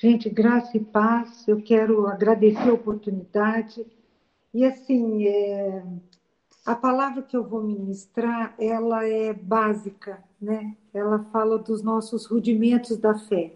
Gente, 0.00 0.30
graça 0.30 0.78
e 0.78 0.80
paz, 0.80 1.46
eu 1.46 1.60
quero 1.60 2.06
agradecer 2.06 2.70
a 2.70 2.72
oportunidade. 2.72 3.86
E 4.54 4.64
assim, 4.64 5.26
é, 5.26 5.84
a 6.64 6.74
palavra 6.74 7.22
que 7.22 7.36
eu 7.36 7.46
vou 7.46 7.62
ministrar, 7.62 8.54
ela 8.58 9.06
é 9.06 9.34
básica, 9.34 10.24
né? 10.40 10.74
Ela 10.94 11.18
fala 11.24 11.58
dos 11.58 11.82
nossos 11.82 12.24
rudimentos 12.24 12.96
da 12.96 13.14
fé. 13.14 13.52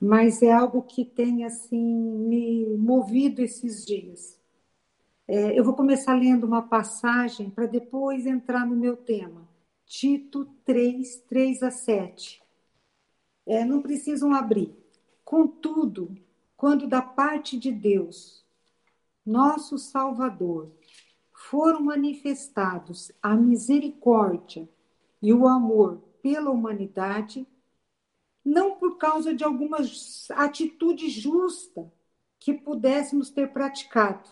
Mas 0.00 0.42
é 0.42 0.50
algo 0.50 0.82
que 0.82 1.04
tem, 1.04 1.44
assim, 1.44 1.78
me 1.80 2.76
movido 2.76 3.40
esses 3.40 3.86
dias. 3.86 4.40
É, 5.28 5.56
eu 5.56 5.62
vou 5.62 5.74
começar 5.74 6.14
lendo 6.14 6.42
uma 6.44 6.62
passagem 6.62 7.50
para 7.50 7.66
depois 7.66 8.26
entrar 8.26 8.66
no 8.66 8.74
meu 8.74 8.96
tema. 8.96 9.46
Tito 9.84 10.44
3, 10.64 11.18
3 11.28 11.62
a 11.62 11.70
7. 11.70 12.42
É, 13.46 13.64
não 13.64 13.80
precisam 13.80 14.34
abrir 14.34 14.84
Contudo, 15.26 16.16
quando 16.56 16.86
da 16.86 17.02
parte 17.02 17.58
de 17.58 17.72
Deus, 17.72 18.46
nosso 19.26 19.76
Salvador, 19.76 20.70
foram 21.32 21.82
manifestados 21.82 23.10
a 23.20 23.34
misericórdia 23.34 24.68
e 25.20 25.34
o 25.34 25.48
amor 25.48 26.00
pela 26.22 26.52
humanidade, 26.52 27.44
não 28.44 28.76
por 28.76 28.98
causa 28.98 29.34
de 29.34 29.42
alguma 29.42 29.78
atitude 30.30 31.08
justa 31.08 31.92
que 32.38 32.54
pudéssemos 32.54 33.28
ter 33.28 33.52
praticado, 33.52 34.28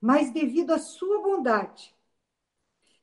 mas 0.00 0.30
devido 0.30 0.70
à 0.70 0.78
sua 0.78 1.20
bondade. 1.20 1.94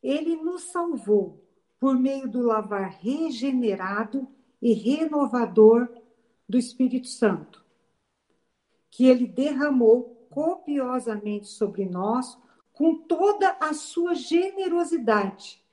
Ele 0.01 0.35
nos 0.37 0.63
salvou 0.71 1.39
por 1.79 1.95
meio 1.95 2.27
do 2.27 2.41
lavar 2.41 2.97
regenerado 2.99 4.27
e 4.59 4.73
renovador 4.73 6.01
do 6.53 6.57
Espírito 6.59 7.07
Santo, 7.07 7.65
que 8.91 9.07
ele 9.07 9.25
derramou 9.25 10.27
copiosamente 10.29 11.47
sobre 11.47 11.83
nós 11.83 12.37
com 12.71 12.95
toda 12.95 13.57
a 13.59 13.73
sua 13.73 14.13
generosidade, 14.13 15.63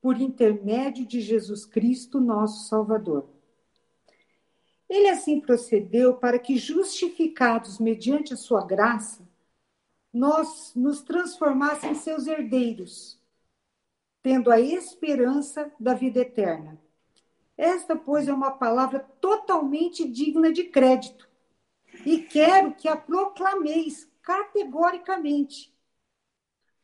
por 0.00 0.18
intermédio 0.18 1.04
de 1.04 1.20
Jesus 1.20 1.66
Cristo, 1.66 2.18
nosso 2.18 2.66
Salvador. 2.66 3.28
Ele 4.88 5.08
assim 5.08 5.38
procedeu 5.38 6.14
para 6.16 6.38
que, 6.38 6.56
justificados 6.56 7.78
mediante 7.78 8.32
a 8.32 8.38
sua 8.38 8.64
graça, 8.66 9.28
nós 10.10 10.72
nos 10.74 11.02
transformasse 11.02 11.86
em 11.86 11.94
seus 11.94 12.26
herdeiros, 12.26 13.20
tendo 14.22 14.50
a 14.50 14.58
esperança 14.58 15.70
da 15.78 15.92
vida 15.92 16.20
eterna. 16.20 16.83
Esta, 17.56 17.94
pois, 17.94 18.28
é 18.28 18.32
uma 18.32 18.50
palavra 18.50 19.00
totalmente 19.20 20.08
digna 20.08 20.52
de 20.52 20.64
crédito. 20.64 21.28
E 22.04 22.18
quero 22.18 22.74
que 22.74 22.88
a 22.88 22.96
proclameis 22.96 24.10
categoricamente, 24.22 25.72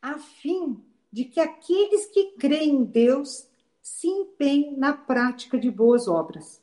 a 0.00 0.18
fim 0.18 0.82
de 1.12 1.24
que 1.24 1.41
aqueles 1.41 2.06
que 2.06 2.32
creem 2.32 2.76
em 2.76 2.84
Deus 2.84 3.48
se 3.82 4.06
empenhem 4.06 4.76
na 4.76 4.92
prática 4.92 5.58
de 5.58 5.70
boas 5.70 6.06
obras. 6.06 6.62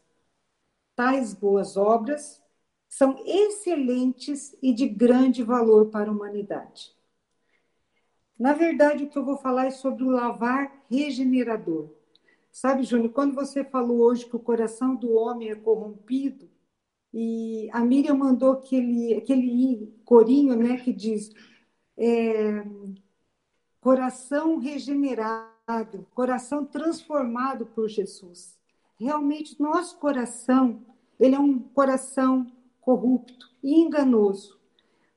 Tais 0.96 1.34
boas 1.34 1.76
obras 1.76 2.42
são 2.88 3.22
excelentes 3.26 4.56
e 4.62 4.74
de 4.74 4.88
grande 4.88 5.44
valor 5.44 5.88
para 5.88 6.10
a 6.10 6.14
humanidade. 6.14 6.96
Na 8.40 8.54
verdade, 8.54 9.04
o 9.04 9.10
que 9.10 9.18
eu 9.18 9.26
vou 9.26 9.38
falar 9.38 9.66
é 9.66 9.72
sobre 9.72 10.04
o 10.04 10.10
lavar 10.10 10.86
regenerador. 10.90 11.97
Sabe, 12.58 12.82
Júnior, 12.82 13.14
quando 13.14 13.36
você 13.36 13.64
falou 13.64 14.00
hoje 14.00 14.26
que 14.26 14.36
o 14.36 14.40
coração 14.40 14.96
do 14.96 15.12
homem 15.12 15.52
é 15.52 15.56
corrompido, 15.56 16.50
e 17.14 17.70
a 17.72 17.82
Miriam 17.82 18.16
mandou 18.16 18.54
aquele, 18.54 19.14
aquele 19.14 19.94
corinho 20.04 20.56
né, 20.56 20.78
que 20.78 20.92
diz 20.92 21.32
é, 21.96 22.66
coração 23.80 24.58
regenerado, 24.58 26.08
coração 26.16 26.66
transformado 26.66 27.68
por 27.68 27.88
Jesus. 27.88 28.58
Realmente, 29.00 29.62
nosso 29.62 29.96
coração, 30.00 30.82
ele 31.20 31.36
é 31.36 31.40
um 31.40 31.60
coração 31.60 32.52
corrupto 32.82 33.52
e 33.62 33.82
enganoso, 33.82 34.60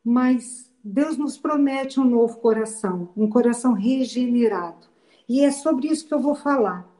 mas 0.04 0.70
Deus 0.84 1.16
nos 1.16 1.38
promete 1.38 1.98
um 1.98 2.04
novo 2.04 2.36
coração, 2.36 3.08
um 3.16 3.30
coração 3.30 3.72
regenerado. 3.72 4.88
E 5.26 5.42
é 5.42 5.50
sobre 5.50 5.88
isso 5.88 6.06
que 6.06 6.12
eu 6.12 6.20
vou 6.20 6.34
falar 6.34 6.99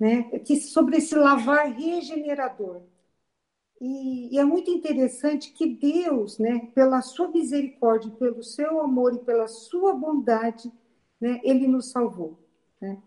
né? 0.00 0.22
Que 0.40 0.56
sobre 0.56 0.96
esse 0.96 1.14
lavar 1.14 1.70
regenerador. 1.70 2.82
E, 3.80 4.34
e, 4.34 4.38
é 4.38 4.44
muito 4.44 4.70
interessante 4.70 5.52
que 5.52 5.66
Deus, 5.66 6.38
né, 6.38 6.70
pela 6.74 7.00
sua 7.00 7.28
misericórdia, 7.28 8.10
pelo 8.10 8.42
seu 8.42 8.80
amor 8.80 9.14
e 9.14 9.24
pela 9.24 9.48
sua 9.48 9.94
bondade, 9.94 10.70
né, 11.18 11.40
ele 11.42 11.66
nos 11.66 11.90
salvou. 11.90 12.38
Né? 12.80 13.02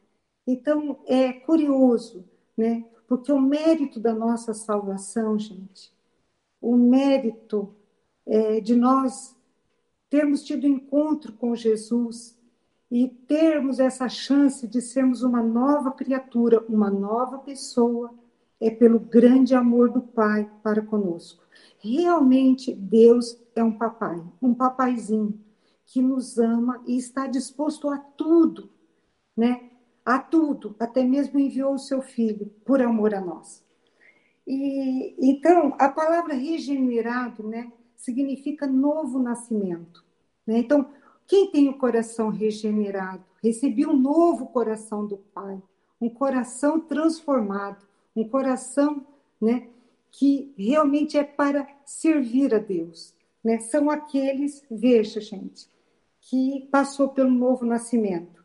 Então, 0.47 0.99
é 1.05 1.31
curioso, 1.31 2.27
né, 2.57 2.85
porque 3.07 3.31
o 3.31 3.39
mérito 3.39 3.99
da 3.99 4.15
nossa 4.15 4.53
salvação, 4.53 5.37
gente, 5.37 5.93
o 6.59 6.75
mérito 6.75 7.75
é, 8.25 8.59
de 8.59 8.75
nós 8.75 9.35
termos 10.09 10.43
tido 10.43 10.65
encontro 10.65 11.33
com 11.33 11.55
Jesus, 11.55 12.35
e 12.93 13.07
termos 13.07 13.79
essa 13.79 14.07
chance 14.07 14.67
de 14.67 14.79
sermos 14.79 15.23
uma 15.23 15.41
nova 15.41 15.91
criatura, 15.91 16.63
uma 16.69 16.91
nova 16.91 17.39
pessoa, 17.39 18.13
é 18.61 18.69
pelo 18.69 18.99
grande 18.99 19.55
amor 19.55 19.89
do 19.89 19.99
Pai 19.99 20.47
para 20.61 20.79
conosco. 20.79 21.43
Realmente 21.79 22.71
Deus 22.71 23.35
é 23.55 23.63
um 23.63 23.71
papai, 23.71 24.23
um 24.39 24.53
papaizinho 24.53 25.43
que 25.87 26.03
nos 26.03 26.37
ama 26.37 26.83
e 26.85 26.95
está 26.95 27.25
disposto 27.25 27.89
a 27.89 27.97
tudo, 27.97 28.69
né? 29.35 29.71
A 30.05 30.19
tudo, 30.19 30.75
até 30.79 31.03
mesmo 31.03 31.39
enviou 31.39 31.73
o 31.73 31.79
seu 31.79 31.99
filho 31.99 32.53
por 32.63 32.79
amor 32.79 33.15
a 33.15 33.21
nós. 33.21 33.65
E 34.45 35.15
então, 35.19 35.75
a 35.79 35.89
palavra 35.89 36.35
regenerado, 36.35 37.41
né, 37.41 37.71
significa 37.95 38.67
novo 38.67 39.17
nascimento, 39.17 40.05
né? 40.45 40.59
Então, 40.59 40.87
quem 41.28 41.50
tem 41.50 41.69
o 41.69 41.78
coração 41.78 42.29
regenerado, 42.29 43.23
recebeu 43.41 43.89
um 43.89 43.97
novo 43.97 44.47
coração 44.47 45.06
do 45.06 45.17
Pai, 45.17 45.61
um 46.00 46.09
coração 46.09 46.79
transformado, 46.79 47.85
um 48.16 48.28
coração, 48.28 49.06
né, 49.41 49.67
que 50.11 50.53
realmente 50.57 51.17
é 51.17 51.23
para 51.23 51.67
servir 51.85 52.53
a 52.53 52.59
Deus, 52.59 53.13
né? 53.44 53.59
São 53.59 53.89
aqueles, 53.89 54.63
veja, 54.69 55.19
gente, 55.19 55.67
que 56.22 56.67
passou 56.72 57.09
pelo 57.09 57.31
novo 57.31 57.66
nascimento. 57.66 58.44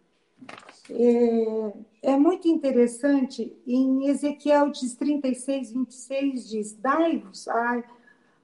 É, 0.90 1.72
é 2.02 2.16
muito 2.16 2.48
interessante, 2.48 3.54
em 3.66 4.08
Ezequiel 4.08 4.70
diz 4.70 4.94
36, 4.94 5.72
26, 5.72 6.48
diz: 6.48 6.72
Dai-vos 6.72 7.46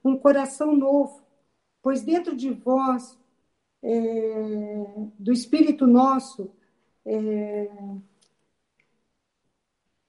um 0.03 0.15
coração 0.15 0.75
novo, 0.75 1.21
pois 1.81 2.03
dentro 2.03 2.35
de 2.35 2.51
vós 2.51 3.17
é, 3.85 5.09
do 5.19 5.31
Espírito 5.31 5.85
nosso, 5.85 6.51
é, 7.05 7.69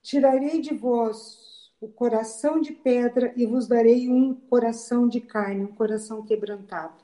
tirarei 0.03 0.63
de 0.63 0.75
vós 0.75 1.71
o 1.79 1.89
coração 1.89 2.59
de 2.59 2.73
pedra 2.73 3.35
e 3.37 3.45
vos 3.45 3.69
darei 3.69 4.09
um 4.09 4.35
coração 4.35 5.07
de 5.07 5.21
carne, 5.21 5.65
um 5.65 5.75
coração 5.75 6.25
quebrantado. 6.25 6.95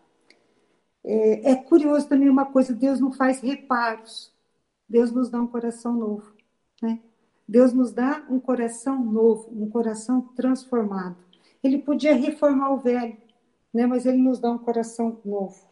É, 1.05 1.53
é 1.53 1.57
curioso 1.57 2.09
também 2.09 2.31
uma 2.31 2.47
coisa: 2.47 2.75
Deus 2.75 2.99
não 2.99 3.13
faz 3.13 3.41
reparos, 3.41 4.33
Deus 4.89 5.13
nos 5.13 5.29
dá 5.29 5.41
um 5.41 5.47
coração 5.47 5.93
novo, 5.93 6.33
né? 6.81 7.01
Deus 7.47 7.75
nos 7.75 7.93
dá 7.93 8.25
um 8.31 8.41
coração 8.41 9.05
novo, 9.05 9.51
um 9.53 9.69
coração 9.69 10.23
transformado. 10.35 11.17
Ele 11.63 11.79
podia 11.79 12.15
reformar 12.15 12.71
o 12.73 12.79
velho, 12.79 13.17
né? 13.75 13.87
mas 13.87 14.07
ele 14.07 14.19
nos 14.19 14.39
dá 14.39 14.51
um 14.51 14.59
coração 14.59 15.21
novo. 15.25 15.72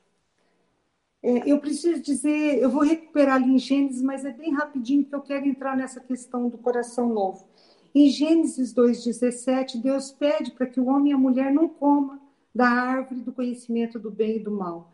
É, 1.22 1.50
eu 1.50 1.58
preciso 1.60 2.00
dizer, 2.00 2.58
eu 2.58 2.70
vou 2.70 2.82
recuperar 2.82 3.36
ali 3.36 3.50
em 3.50 3.58
Gênesis, 3.58 4.00
mas 4.00 4.24
é 4.24 4.32
bem 4.32 4.54
rapidinho 4.54 5.04
que 5.04 5.14
eu 5.14 5.20
quero 5.20 5.46
entrar 5.46 5.76
nessa 5.76 6.00
questão 6.00 6.48
do 6.48 6.56
coração 6.56 7.12
novo. 7.12 7.46
Em 7.94 8.08
Gênesis 8.08 8.72
2,17, 8.72 9.80
Deus 9.82 10.12
pede 10.12 10.52
para 10.52 10.66
que 10.66 10.80
o 10.80 10.86
homem 10.86 11.12
e 11.12 11.14
a 11.14 11.18
mulher 11.18 11.52
não 11.52 11.68
comam 11.68 12.20
da 12.54 12.68
árvore 12.68 13.20
do 13.20 13.32
conhecimento 13.32 13.98
do 13.98 14.10
bem 14.10 14.36
e 14.36 14.40
do 14.40 14.50
mal. 14.50 14.92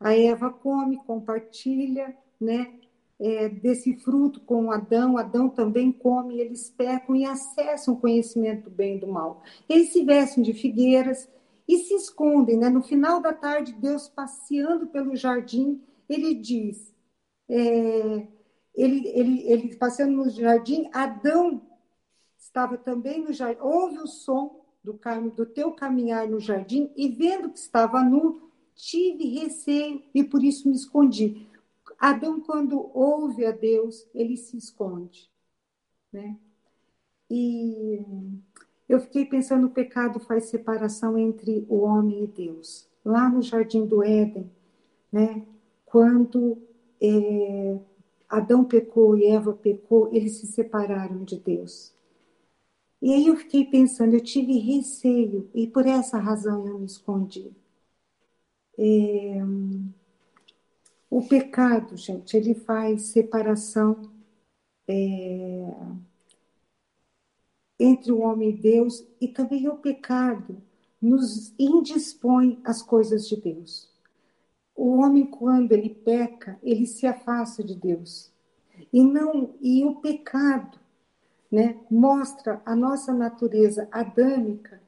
A 0.00 0.16
Eva 0.16 0.50
come, 0.50 0.96
compartilha, 1.04 2.16
né, 2.40 2.72
é, 3.20 3.48
desse 3.48 3.94
fruto 3.96 4.40
com 4.40 4.70
Adão, 4.70 5.16
Adão 5.16 5.48
também 5.48 5.92
come, 5.92 6.40
eles 6.40 6.70
pecam 6.70 7.14
e 7.14 7.24
acessam 7.24 7.94
o 7.94 8.00
conhecimento 8.00 8.64
do 8.64 8.70
bem 8.70 8.96
e 8.96 9.00
do 9.00 9.06
mal. 9.06 9.42
Eles 9.68 9.92
se 9.92 10.04
vestem 10.04 10.42
de 10.42 10.52
figueiras, 10.52 11.28
e 11.66 11.78
se 11.78 11.94
escondem. 11.94 12.56
Né? 12.58 12.68
No 12.68 12.82
final 12.82 13.20
da 13.20 13.32
tarde, 13.32 13.72
Deus 13.72 14.08
passeando 14.08 14.86
pelo 14.86 15.16
jardim, 15.16 15.82
ele 16.08 16.34
diz, 16.34 16.94
é, 17.48 18.26
ele, 18.74 19.08
ele, 19.08 19.42
ele 19.46 19.76
passeando 19.76 20.16
no 20.16 20.30
jardim, 20.30 20.88
Adão 20.92 21.62
estava 22.38 22.76
também 22.76 23.22
no 23.22 23.32
jardim, 23.32 23.60
ouve 23.62 23.98
o 23.98 24.06
som 24.06 24.64
do, 24.82 24.98
do 25.34 25.46
teu 25.46 25.72
caminhar 25.72 26.28
no 26.28 26.38
jardim 26.38 26.92
e 26.94 27.08
vendo 27.08 27.50
que 27.50 27.58
estava 27.58 28.02
nu, 28.02 28.50
tive 28.74 29.38
receio 29.38 30.02
e 30.14 30.22
por 30.22 30.42
isso 30.42 30.68
me 30.68 30.74
escondi. 30.74 31.48
Adão, 31.98 32.40
quando 32.40 32.90
ouve 32.92 33.46
a 33.46 33.50
Deus, 33.50 34.06
ele 34.14 34.36
se 34.36 34.56
esconde. 34.56 35.30
Né? 36.12 36.36
E 37.30 38.04
eu 38.88 39.00
fiquei 39.00 39.24
pensando: 39.24 39.66
o 39.66 39.70
pecado 39.70 40.20
faz 40.20 40.46
separação 40.46 41.18
entre 41.18 41.66
o 41.68 41.80
homem 41.80 42.24
e 42.24 42.26
Deus. 42.26 42.88
Lá 43.04 43.28
no 43.28 43.42
jardim 43.42 43.86
do 43.86 44.02
Éden, 44.02 44.50
né? 45.12 45.46
quando 45.94 46.58
é, 47.00 47.78
Adão 48.28 48.64
pecou 48.64 49.16
e 49.16 49.26
Eva 49.26 49.52
pecou, 49.52 50.12
eles 50.12 50.38
se 50.38 50.46
separaram 50.48 51.22
de 51.22 51.38
Deus. 51.38 51.94
E 53.00 53.12
aí 53.14 53.28
eu 53.28 53.36
fiquei 53.36 53.64
pensando, 53.64 54.14
eu 54.14 54.20
tive 54.20 54.58
receio 54.58 55.48
e 55.54 55.68
por 55.68 55.86
essa 55.86 56.18
razão 56.18 56.66
eu 56.66 56.80
me 56.80 56.86
escondi. 56.86 57.52
É, 58.76 59.40
o 61.08 61.22
pecado, 61.22 61.96
gente, 61.96 62.36
ele 62.36 62.54
faz 62.54 63.02
separação 63.02 64.02
é, 64.88 65.72
entre 67.78 68.12
o 68.12 68.20
homem 68.20 68.50
e 68.50 68.56
Deus 68.56 69.06
e 69.20 69.28
também 69.28 69.68
o 69.68 69.76
pecado 69.76 70.56
nos 71.00 71.52
indispõe 71.58 72.60
as 72.64 72.80
coisas 72.82 73.28
de 73.28 73.36
Deus. 73.36 73.90
O 74.74 74.98
homem 74.98 75.26
quando 75.26 75.72
ele 75.72 75.90
peca, 75.90 76.58
ele 76.62 76.86
se 76.86 77.06
afasta 77.06 77.62
de 77.62 77.74
Deus. 77.74 78.32
E 78.92 79.04
não 79.04 79.54
e 79.60 79.84
o 79.84 79.96
pecado, 79.96 80.78
né, 81.50 81.76
mostra 81.90 82.60
a 82.64 82.74
nossa 82.74 83.12
natureza 83.12 83.88
adâmica 83.92 84.80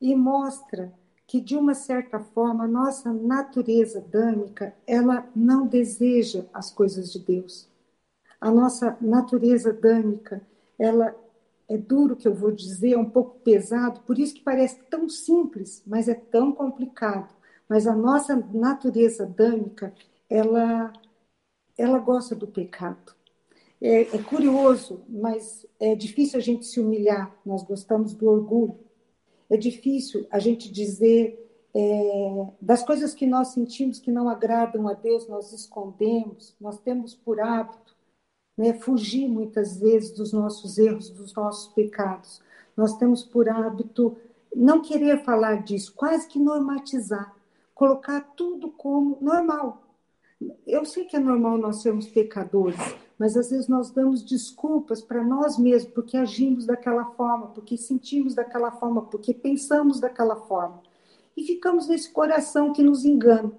e 0.00 0.14
mostra 0.14 0.92
que 1.26 1.40
de 1.40 1.56
uma 1.56 1.74
certa 1.74 2.18
forma 2.18 2.64
a 2.64 2.68
nossa 2.68 3.12
natureza 3.12 3.98
adâmica, 3.98 4.74
ela 4.84 5.28
não 5.36 5.66
deseja 5.66 6.44
as 6.52 6.72
coisas 6.72 7.12
de 7.12 7.20
Deus. 7.20 7.68
A 8.40 8.50
nossa 8.50 8.96
natureza 9.00 9.70
adâmica, 9.70 10.42
ela 10.76 11.14
é 11.70 11.78
duro 11.78 12.16
que 12.16 12.26
eu 12.26 12.34
vou 12.34 12.50
dizer, 12.50 12.94
é 12.94 12.98
um 12.98 13.08
pouco 13.08 13.38
pesado, 13.38 14.00
por 14.00 14.18
isso 14.18 14.34
que 14.34 14.42
parece 14.42 14.80
tão 14.90 15.08
simples, 15.08 15.84
mas 15.86 16.08
é 16.08 16.14
tão 16.14 16.50
complicado. 16.50 17.32
Mas 17.68 17.86
a 17.86 17.94
nossa 17.94 18.34
natureza 18.52 19.22
adâmica, 19.22 19.94
ela, 20.28 20.92
ela 21.78 22.00
gosta 22.00 22.34
do 22.34 22.48
pecado. 22.48 23.14
É, 23.80 24.00
é 24.00 24.18
curioso, 24.18 25.04
mas 25.08 25.64
é 25.78 25.94
difícil 25.94 26.40
a 26.40 26.42
gente 26.42 26.66
se 26.66 26.80
humilhar. 26.80 27.32
Nós 27.46 27.62
gostamos 27.62 28.14
do 28.14 28.28
orgulho. 28.28 28.76
É 29.48 29.56
difícil 29.56 30.26
a 30.28 30.40
gente 30.40 30.72
dizer 30.72 31.38
é, 31.72 32.46
das 32.60 32.82
coisas 32.82 33.14
que 33.14 33.28
nós 33.28 33.48
sentimos 33.48 34.00
que 34.00 34.10
não 34.10 34.28
agradam 34.28 34.88
a 34.88 34.92
Deus, 34.92 35.28
nós 35.28 35.52
escondemos, 35.52 36.56
nós 36.60 36.80
temos 36.80 37.14
por 37.14 37.38
hábito 37.38 37.89
né, 38.60 38.74
fugir 38.74 39.26
muitas 39.26 39.78
vezes 39.78 40.10
dos 40.10 40.34
nossos 40.34 40.76
erros, 40.76 41.08
dos 41.08 41.32
nossos 41.32 41.72
pecados. 41.72 42.42
Nós 42.76 42.94
temos 42.98 43.24
por 43.24 43.48
hábito 43.48 44.18
não 44.54 44.82
querer 44.82 45.24
falar 45.24 45.62
disso, 45.62 45.94
quase 45.96 46.28
que 46.28 46.38
normatizar, 46.38 47.34
colocar 47.74 48.20
tudo 48.36 48.68
como 48.68 49.16
normal. 49.18 49.82
Eu 50.66 50.84
sei 50.84 51.06
que 51.06 51.16
é 51.16 51.18
normal 51.18 51.56
nós 51.56 51.80
sermos 51.80 52.06
pecadores, 52.08 52.78
mas 53.18 53.34
às 53.34 53.48
vezes 53.48 53.66
nós 53.66 53.90
damos 53.90 54.22
desculpas 54.22 55.00
para 55.00 55.24
nós 55.24 55.56
mesmos 55.56 55.94
porque 55.94 56.18
agimos 56.18 56.66
daquela 56.66 57.06
forma, 57.12 57.46
porque 57.46 57.78
sentimos 57.78 58.34
daquela 58.34 58.70
forma, 58.72 59.00
porque 59.06 59.32
pensamos 59.32 60.00
daquela 60.00 60.36
forma. 60.36 60.82
E 61.34 61.44
ficamos 61.44 61.88
nesse 61.88 62.10
coração 62.10 62.74
que 62.74 62.82
nos 62.82 63.06
engana. 63.06 63.52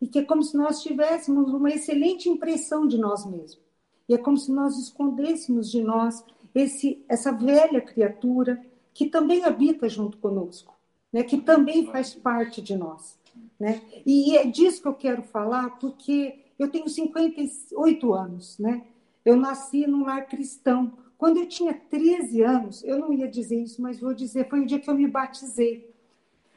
E 0.00 0.08
que 0.08 0.18
é 0.18 0.24
como 0.24 0.42
se 0.42 0.56
nós 0.56 0.82
tivéssemos 0.82 1.52
uma 1.52 1.70
excelente 1.70 2.28
impressão 2.28 2.88
de 2.88 2.98
nós 2.98 3.24
mesmos. 3.24 3.69
E 4.10 4.14
é 4.14 4.18
como 4.18 4.36
se 4.36 4.50
nós 4.50 4.76
escondêssemos 4.76 5.70
de 5.70 5.84
nós 5.84 6.24
esse, 6.52 7.00
essa 7.08 7.30
velha 7.30 7.80
criatura 7.80 8.60
que 8.92 9.06
também 9.06 9.44
habita 9.44 9.88
junto 9.88 10.18
conosco, 10.18 10.76
né? 11.12 11.22
que 11.22 11.40
também 11.40 11.86
faz 11.86 12.12
parte 12.12 12.60
de 12.60 12.74
nós. 12.74 13.16
Né? 13.58 13.80
E 14.04 14.36
é 14.36 14.44
disso 14.44 14.82
que 14.82 14.88
eu 14.88 14.94
quero 14.94 15.22
falar, 15.22 15.78
porque 15.78 16.40
eu 16.58 16.68
tenho 16.68 16.88
58 16.88 18.12
anos, 18.12 18.58
né? 18.58 18.84
Eu 19.24 19.36
nasci 19.36 19.86
num 19.86 20.04
lar 20.04 20.26
cristão. 20.26 20.92
Quando 21.16 21.38
eu 21.38 21.46
tinha 21.46 21.72
13 21.72 22.42
anos, 22.42 22.82
eu 22.82 22.98
não 22.98 23.12
ia 23.12 23.28
dizer 23.28 23.62
isso, 23.62 23.80
mas 23.80 24.00
vou 24.00 24.12
dizer, 24.12 24.48
foi 24.48 24.62
o 24.62 24.66
dia 24.66 24.80
que 24.80 24.90
eu 24.90 24.94
me 24.94 25.06
batizei. 25.06 25.88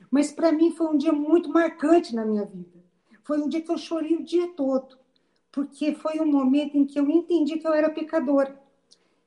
Mas 0.09 0.31
para 0.31 0.51
mim 0.51 0.71
foi 0.71 0.87
um 0.87 0.97
dia 0.97 1.13
muito 1.13 1.49
marcante 1.49 2.15
na 2.15 2.25
minha 2.25 2.45
vida. 2.45 2.83
Foi 3.23 3.39
um 3.39 3.47
dia 3.47 3.61
que 3.61 3.69
eu 3.69 3.77
chorei 3.77 4.15
o 4.15 4.23
dia 4.23 4.47
todo 4.55 5.02
porque 5.53 5.93
foi 5.93 6.19
um 6.19 6.25
momento 6.25 6.75
em 6.75 6.83
que 6.83 6.99
eu 6.99 7.07
entendi 7.07 7.59
que 7.59 7.67
eu 7.67 7.73
era 7.73 7.89
pecadora. 7.89 8.59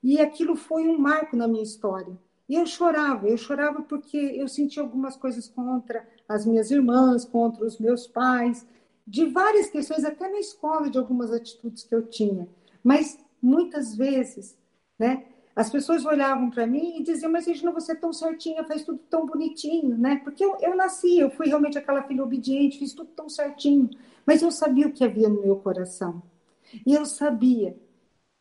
E 0.03 0.19
aquilo 0.19 0.57
foi 0.57 0.85
um 0.85 0.99
marco 0.99 1.37
na 1.37 1.47
minha 1.47 1.63
história. 1.63 2.19
E 2.49 2.55
eu 2.55 2.65
chorava, 2.65 3.27
eu 3.27 3.37
chorava 3.37 3.81
porque 3.81 4.17
eu 4.17 4.47
sentia 4.47 4.83
algumas 4.83 5.15
coisas 5.15 5.47
contra 5.47 6.05
as 6.27 6.45
minhas 6.45 6.69
irmãs, 6.69 7.23
contra 7.23 7.65
os 7.65 7.79
meus 7.79 8.07
pais, 8.07 8.67
de 9.07 9.25
várias 9.25 9.69
questões, 9.69 10.03
até 10.03 10.29
na 10.29 10.39
escola, 10.39 10.89
de 10.89 10.97
algumas 10.97 11.31
atitudes 11.31 11.83
que 11.83 11.95
eu 11.95 12.05
tinha. 12.05 12.47
Mas 12.83 13.17
muitas 13.41 13.95
vezes, 13.95 14.57
né, 14.99 15.25
as 15.55 15.69
pessoas 15.69 16.05
olhavam 16.05 16.49
para 16.49 16.67
mim 16.67 16.97
e 16.97 17.03
diziam: 17.03 17.31
Mas 17.31 17.47
Regina, 17.47 17.71
você 17.71 17.93
é 17.93 17.95
tão 17.95 18.11
certinha, 18.11 18.65
faz 18.65 18.83
tudo 18.83 18.99
tão 19.09 19.25
bonitinho, 19.25 19.97
né? 19.97 20.19
Porque 20.23 20.43
eu, 20.43 20.57
eu 20.61 20.75
nasci, 20.75 21.19
eu 21.19 21.29
fui 21.31 21.47
realmente 21.47 21.77
aquela 21.77 22.03
filha 22.03 22.23
obediente, 22.23 22.79
fiz 22.79 22.93
tudo 22.93 23.09
tão 23.15 23.29
certinho. 23.29 23.89
Mas 24.27 24.41
eu 24.41 24.51
sabia 24.51 24.87
o 24.87 24.91
que 24.91 25.05
havia 25.05 25.29
no 25.29 25.41
meu 25.41 25.55
coração. 25.55 26.21
E 26.85 26.93
eu 26.93 27.05
sabia 27.05 27.77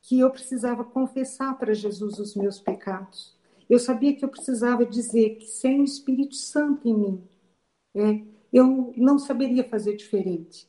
que 0.03 0.19
eu 0.19 0.29
precisava 0.31 0.85
confessar 0.85 1.57
para 1.57 1.73
Jesus 1.73 2.19
os 2.19 2.35
meus 2.35 2.59
pecados. 2.59 3.37
Eu 3.71 3.79
sabia 3.79 4.15
que 4.15 4.25
eu 4.25 4.29
precisava 4.29 4.85
dizer 4.85 5.37
que 5.37 5.47
sem 5.47 5.81
o 5.81 5.85
Espírito 5.85 6.35
Santo 6.35 6.89
em 6.89 6.95
mim, 6.95 7.25
é, 7.95 8.21
eu 8.53 8.93
não 8.97 9.17
saberia 9.17 9.63
fazer 9.63 9.97
diferente. 9.97 10.69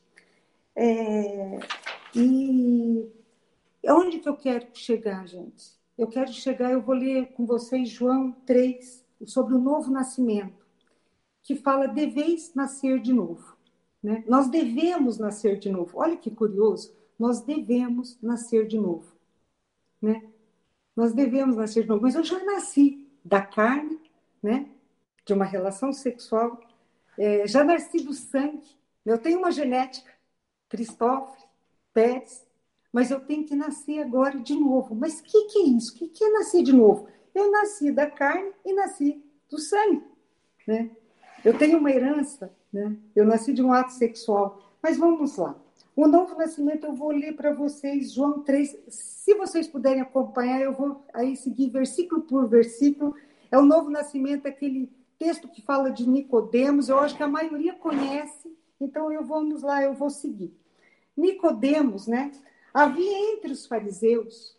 É, 0.74 1.58
e 2.14 3.08
onde 3.88 4.20
que 4.20 4.28
eu 4.28 4.36
quero 4.36 4.68
chegar, 4.72 5.26
gente? 5.26 5.76
Eu 5.96 6.06
quero 6.06 6.32
chegar, 6.32 6.70
eu 6.70 6.80
vou 6.80 6.94
ler 6.94 7.32
com 7.32 7.44
vocês 7.44 7.88
João 7.88 8.32
3, 8.46 9.04
sobre 9.26 9.54
o 9.54 9.58
novo 9.58 9.90
nascimento, 9.90 10.64
que 11.42 11.56
fala: 11.56 11.88
deveis 11.88 12.54
nascer 12.54 13.00
de 13.00 13.12
novo. 13.12 13.57
Né? 14.02 14.24
Nós 14.26 14.48
devemos 14.48 15.18
nascer 15.18 15.58
de 15.58 15.70
novo. 15.70 15.98
Olha 15.98 16.16
que 16.16 16.30
curioso, 16.30 16.94
nós 17.18 17.40
devemos 17.40 18.18
nascer 18.22 18.66
de 18.66 18.78
novo. 18.78 19.12
Né? 20.00 20.22
Nós 20.94 21.12
devemos 21.12 21.56
nascer 21.56 21.82
de 21.82 21.88
novo, 21.88 22.02
mas 22.02 22.14
eu 22.14 22.24
já 22.24 22.42
nasci 22.44 23.06
da 23.24 23.42
carne, 23.42 24.00
né? 24.42 24.68
de 25.24 25.32
uma 25.34 25.44
relação 25.44 25.92
sexual, 25.92 26.60
é, 27.18 27.46
já 27.46 27.64
nasci 27.64 28.00
do 28.00 28.14
sangue, 28.14 28.78
eu 29.04 29.18
tenho 29.18 29.38
uma 29.38 29.50
genética, 29.50 30.12
Cristóforo, 30.68 31.48
Pérez, 31.92 32.46
mas 32.92 33.10
eu 33.10 33.20
tenho 33.20 33.44
que 33.44 33.54
nascer 33.54 34.00
agora 34.00 34.38
de 34.38 34.54
novo. 34.54 34.94
Mas 34.94 35.20
o 35.20 35.22
que, 35.22 35.44
que, 35.44 35.58
é 35.58 35.62
isso? 35.62 35.94
O 35.94 35.98
que, 35.98 36.08
que 36.08 36.24
é 36.24 36.30
nascer 36.30 36.62
de 36.62 36.72
novo? 36.72 37.08
Eu 37.34 37.50
nasci 37.50 37.90
da 37.90 38.10
carne 38.10 38.52
e 38.64 38.72
nasci 38.72 39.22
do 39.50 39.58
sangue. 39.58 40.04
Né? 40.66 40.90
Eu 41.44 41.56
tenho 41.56 41.78
uma 41.78 41.90
herança 41.90 42.54
né? 42.72 42.96
Eu 43.14 43.24
nasci 43.24 43.52
de 43.52 43.62
um 43.62 43.72
ato 43.72 43.92
sexual. 43.92 44.76
Mas 44.82 44.96
vamos 44.96 45.36
lá. 45.36 45.56
O 45.96 46.06
novo 46.06 46.36
nascimento 46.36 46.86
eu 46.86 46.94
vou 46.94 47.10
ler 47.10 47.34
para 47.34 47.52
vocês, 47.52 48.12
João 48.12 48.40
3. 48.42 48.76
Se 48.88 49.34
vocês 49.34 49.66
puderem 49.66 50.00
acompanhar, 50.00 50.60
eu 50.60 50.72
vou 50.72 51.04
aí 51.12 51.34
seguir 51.36 51.70
versículo 51.70 52.22
por 52.22 52.48
versículo. 52.48 53.16
É 53.50 53.58
o 53.58 53.64
novo 53.64 53.90
nascimento, 53.90 54.46
aquele 54.46 54.88
texto 55.18 55.48
que 55.48 55.60
fala 55.60 55.90
de 55.90 56.08
Nicodemos. 56.08 56.88
Eu 56.88 57.00
acho 57.00 57.16
que 57.16 57.22
a 57.24 57.28
maioria 57.28 57.74
conhece, 57.74 58.56
então 58.80 59.10
eu 59.10 59.24
vamos 59.24 59.62
lá, 59.62 59.82
eu 59.82 59.92
vou 59.92 60.08
seguir. 60.08 60.56
Nicodemos, 61.16 62.06
né? 62.06 62.30
Havia 62.72 63.34
entre 63.34 63.50
os 63.50 63.66
fariseus 63.66 64.54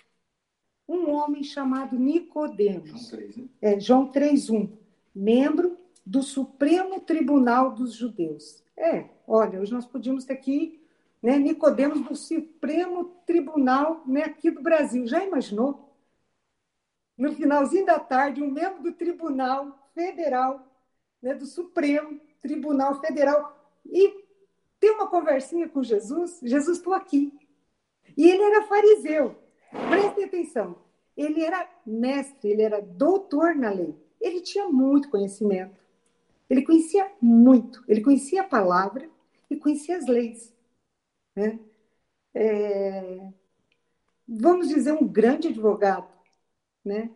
um 0.89 1.10
homem 1.12 1.42
chamado 1.42 1.98
Nicodemos. 1.98 2.89
João 2.89 3.10
3, 3.12 3.38
né? 3.38 3.44
É, 3.62 3.80
João 3.80 4.12
3:1, 4.12 4.70
membro 5.16 5.79
do 6.10 6.24
Supremo 6.24 7.00
Tribunal 7.00 7.72
dos 7.72 7.94
Judeus. 7.94 8.63
É, 8.75 9.06
olha, 9.28 9.62
hoje 9.62 9.72
nós 9.72 9.86
podíamos 9.86 10.25
ter 10.25 10.34
aqui 10.34 10.82
né, 11.22 11.38
Nicodemos 11.38 12.01
do 12.01 12.16
Supremo 12.16 13.06
Tribunal 13.28 14.01
né, 14.08 14.24
aqui 14.24 14.50
do 14.50 14.60
Brasil. 14.60 15.06
Já 15.06 15.24
imaginou? 15.24 15.94
No 17.16 17.32
finalzinho 17.36 17.86
da 17.86 18.00
tarde, 18.00 18.42
um 18.42 18.50
membro 18.50 18.82
do 18.82 18.92
Tribunal 18.92 19.92
Federal, 19.94 20.66
né, 21.22 21.36
do 21.36 21.46
Supremo 21.46 22.20
Tribunal 22.42 23.00
Federal, 23.00 23.56
e 23.86 24.25
ter 24.80 24.89
uma 24.89 25.06
conversinha 25.06 25.70
com 25.70 25.84
Jesus. 25.84 26.39
Jesus, 26.42 26.80
estou 26.80 26.96
aqui. 26.96 27.32
E 28.18 28.28
ele 28.28 28.42
era 28.42 28.66
fariseu. 28.66 29.36
Prestem 29.89 30.24
atenção. 30.24 30.75
Ele 31.16 31.44
era 31.44 31.70
mestre, 31.86 32.50
ele 32.50 32.63
era 32.63 32.82
doutor 32.82 33.54
na 33.54 33.70
lei. 33.70 33.96
Ele 34.20 34.39
ele 34.39 34.42
tinha 34.42 34.68
muito 34.68 35.10
conhecimento. 35.10 35.88
Ele 36.50 36.63
conhecia 36.63 37.12
muito. 37.22 37.84
Ele 37.88 38.01
conhecia 38.01 38.41
a 38.41 38.48
palavra 38.48 39.10
e 39.50 39.56
conhecia 39.56 39.98
as 39.98 40.08
leis. 40.08 40.53
Né? 41.36 41.60
É, 42.34 43.32
vamos 44.27 44.68
dizer, 44.68 44.94
um 44.94 45.08
grande 45.08 45.50
advogado, 45.50 46.12
né? 46.84 47.12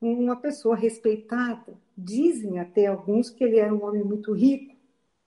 uma 0.00 0.36
pessoa 0.36 0.76
respeitada. 0.76 1.78
Dizem 1.96 2.58
até 2.58 2.86
alguns 2.86 3.30
que 3.30 3.42
ele 3.42 3.58
era 3.58 3.74
um 3.74 3.84
homem 3.84 4.04
muito 4.04 4.32
rico. 4.32 4.74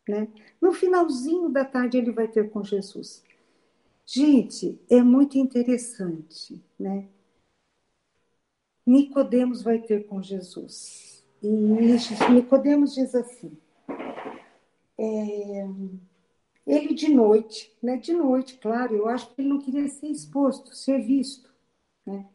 Né? 0.07 0.27
No 0.61 0.71
finalzinho 0.71 1.49
da 1.49 1.65
tarde, 1.65 1.97
ele 1.97 2.11
vai 2.11 2.27
ter 2.27 2.49
com 2.49 2.63
Jesus. 2.63 3.23
Gente, 4.05 4.79
é 4.89 5.01
muito 5.03 5.37
interessante, 5.37 6.63
né? 6.79 7.09
Nicodemos 8.85 9.61
vai 9.61 9.81
ter 9.81 10.07
com 10.07 10.21
Jesus. 10.23 11.16
E 11.41 12.32
Nicodemos 12.32 12.96
diz 12.96 13.13
assim: 13.13 13.58
é, 14.98 15.67
ele 16.65 16.94
de 16.94 17.10
noite, 17.10 17.72
né? 17.82 17.98
De 17.98 18.13
noite, 18.13 18.58
claro, 18.58 18.96
eu 18.96 19.08
acho 19.08 19.34
que 19.34 19.41
ele 19.41 19.50
não 19.50 19.60
queria 19.60 19.88
ser 19.88 20.08
exposto, 20.08 20.75
ser 20.75 21.00
visto, 21.00 21.50
né? 22.06 22.25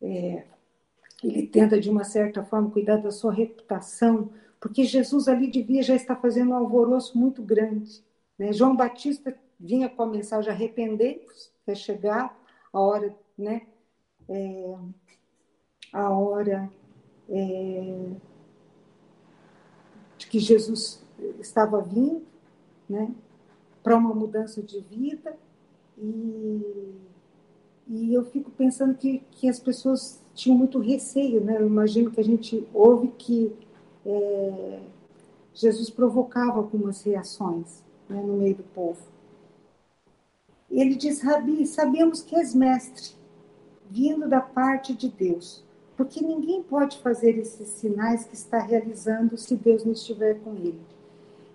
É, 0.00 0.44
ele 1.24 1.46
tenta 1.46 1.80
de 1.80 1.88
uma 1.88 2.04
certa 2.04 2.44
forma 2.44 2.70
cuidar 2.70 2.96
da 2.96 3.10
sua 3.10 3.32
reputação, 3.32 4.30
porque 4.60 4.84
Jesus 4.84 5.28
ali 5.28 5.48
devia 5.48 5.82
já 5.82 5.94
estar 5.94 6.16
fazendo 6.16 6.50
um 6.50 6.54
alvoroço 6.54 7.16
muito 7.16 7.42
grande. 7.42 8.02
Né? 8.38 8.52
João 8.52 8.74
Batista 8.76 9.36
vinha 9.58 9.88
com 9.88 10.02
a 10.02 10.06
mensagem 10.06 10.50
arrependei-vos, 10.52 11.52
é 11.66 11.74
chegar 11.74 12.36
a 12.72 12.80
hora, 12.80 13.16
né? 13.38 13.62
É, 14.28 14.76
a 15.92 16.10
hora 16.10 16.70
é, 17.32 18.10
de 20.18 20.26
que 20.26 20.38
Jesus 20.38 21.02
estava 21.40 21.80
vindo, 21.80 22.22
né? 22.88 23.10
Para 23.82 23.96
uma 23.96 24.14
mudança 24.14 24.62
de 24.62 24.80
vida 24.80 25.36
e, 25.98 26.94
e 27.88 28.14
eu 28.14 28.24
fico 28.24 28.50
pensando 28.50 28.94
que, 28.94 29.22
que 29.32 29.48
as 29.48 29.58
pessoas 29.58 30.20
tinham 30.34 30.56
muito 30.56 30.78
receio, 30.78 31.42
né? 31.42 31.56
Eu 31.58 31.66
imagino 31.66 32.10
que 32.10 32.20
a 32.20 32.24
gente 32.24 32.66
ouve 32.72 33.08
que 33.08 33.52
é, 34.04 34.80
Jesus 35.54 35.90
provocava 35.90 36.58
algumas 36.58 37.02
reações 37.02 37.82
né, 38.08 38.22
no 38.22 38.36
meio 38.36 38.56
do 38.56 38.62
povo. 38.62 39.00
Ele 40.70 40.94
diz: 40.94 41.20
Rabi, 41.22 41.66
sabemos 41.66 42.22
que 42.22 42.36
és 42.36 42.54
mestre, 42.54 43.14
vindo 43.90 44.28
da 44.28 44.40
parte 44.40 44.94
de 44.94 45.08
Deus, 45.08 45.64
porque 46.02 46.20
ninguém 46.20 46.60
pode 46.60 46.98
fazer 46.98 47.38
esses 47.38 47.68
sinais 47.68 48.24
que 48.24 48.34
está 48.34 48.58
realizando 48.58 49.38
se 49.38 49.54
Deus 49.54 49.84
não 49.84 49.92
estiver 49.92 50.34
com 50.40 50.50
ele. 50.56 50.80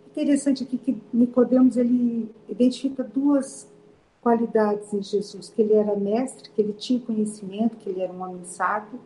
Interessante 0.10 0.63
aqui 0.63 0.77
que 0.77 0.98
Nicodemos 1.12 1.75
ele 1.75 2.34
identifica 2.48 3.04
duas 3.04 3.68
qualidades 4.22 4.94
em 4.94 5.04
Jesus, 5.04 5.50
que 5.50 5.62
ele 5.62 5.74
era 5.74 5.98
mestre, 5.98 6.50
que 6.50 6.62
ele 6.62 6.72
tinha 6.72 6.98
conhecimento, 6.98 7.75
que 7.75 7.89
ele 7.89 8.01
era 8.01 8.13
um 8.13 8.22
homem 8.22 8.46
sábio, 8.46 8.98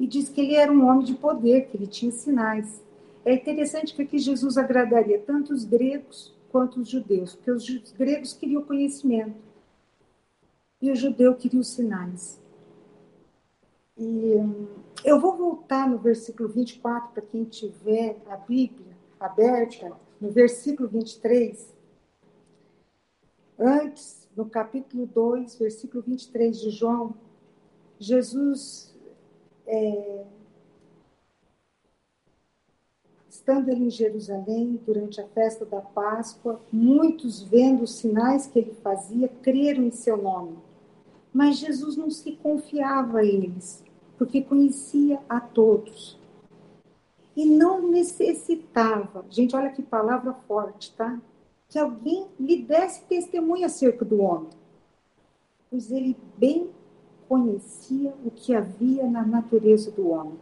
e 0.00 0.08
diz 0.08 0.28
que 0.28 0.40
ele 0.40 0.56
era 0.56 0.72
um 0.72 0.88
homem 0.88 1.04
de 1.04 1.14
poder, 1.14 1.68
que 1.68 1.76
ele 1.76 1.86
tinha 1.86 2.10
sinais. 2.10 2.82
É 3.24 3.34
interessante 3.34 3.94
que 3.94 4.02
aqui 4.02 4.18
Jesus 4.18 4.58
agradaria 4.58 5.20
tanto 5.20 5.52
os 5.52 5.64
gregos 5.64 6.34
quanto 6.50 6.80
os 6.80 6.88
judeus, 6.88 7.36
porque 7.36 7.52
os 7.52 7.92
gregos 7.92 8.32
queriam 8.32 8.62
conhecimento 8.62 9.36
e 10.82 10.90
o 10.90 10.96
judeu 10.96 11.36
queria 11.36 11.60
os 11.60 11.68
sinais. 11.68 12.40
E 13.98 14.34
eu 15.04 15.18
vou 15.20 15.36
voltar 15.36 15.88
no 15.88 15.98
versículo 15.98 16.48
24 16.48 17.10
para 17.12 17.22
quem 17.22 17.44
tiver 17.44 18.16
a 18.28 18.36
Bíblia 18.36 18.96
aberta, 19.18 19.92
no 20.20 20.30
versículo 20.30 20.88
23. 20.88 21.74
Antes, 23.58 24.28
no 24.36 24.48
capítulo 24.48 25.06
2, 25.06 25.56
versículo 25.56 26.02
23 26.06 26.60
de 26.60 26.70
João, 26.70 27.14
Jesus 27.98 28.94
é, 29.66 30.24
Estando 33.48 33.70
ele 33.70 33.84
em 33.84 33.90
Jerusalém 33.90 34.78
durante 34.84 35.22
a 35.22 35.26
festa 35.28 35.64
da 35.64 35.80
Páscoa, 35.80 36.60
muitos, 36.70 37.40
vendo 37.40 37.84
os 37.84 37.94
sinais 37.94 38.46
que 38.46 38.58
ele 38.58 38.74
fazia, 38.82 39.26
creram 39.40 39.84
em 39.84 39.90
seu 39.90 40.18
nome. 40.18 40.58
Mas 41.32 41.56
Jesus 41.56 41.96
não 41.96 42.10
se 42.10 42.32
confiava 42.32 43.20
a 43.20 43.24
eles, 43.24 43.82
porque 44.18 44.42
conhecia 44.42 45.20
a 45.28 45.40
todos. 45.40 46.18
E 47.36 47.46
não 47.46 47.88
necessitava, 47.88 49.24
gente, 49.30 49.54
olha 49.54 49.70
que 49.70 49.80
palavra 49.80 50.32
forte, 50.48 50.92
tá? 50.96 51.20
Que 51.68 51.78
alguém 51.78 52.26
lhe 52.38 52.62
desse 52.62 53.04
testemunho 53.04 53.64
acerca 53.64 54.04
do 54.04 54.20
homem, 54.20 54.50
pois 55.70 55.92
ele 55.92 56.16
bem 56.36 56.68
conhecia 57.28 58.12
o 58.24 58.30
que 58.30 58.54
havia 58.54 59.06
na 59.08 59.24
natureza 59.24 59.90
do 59.92 60.08
homem. 60.08 60.38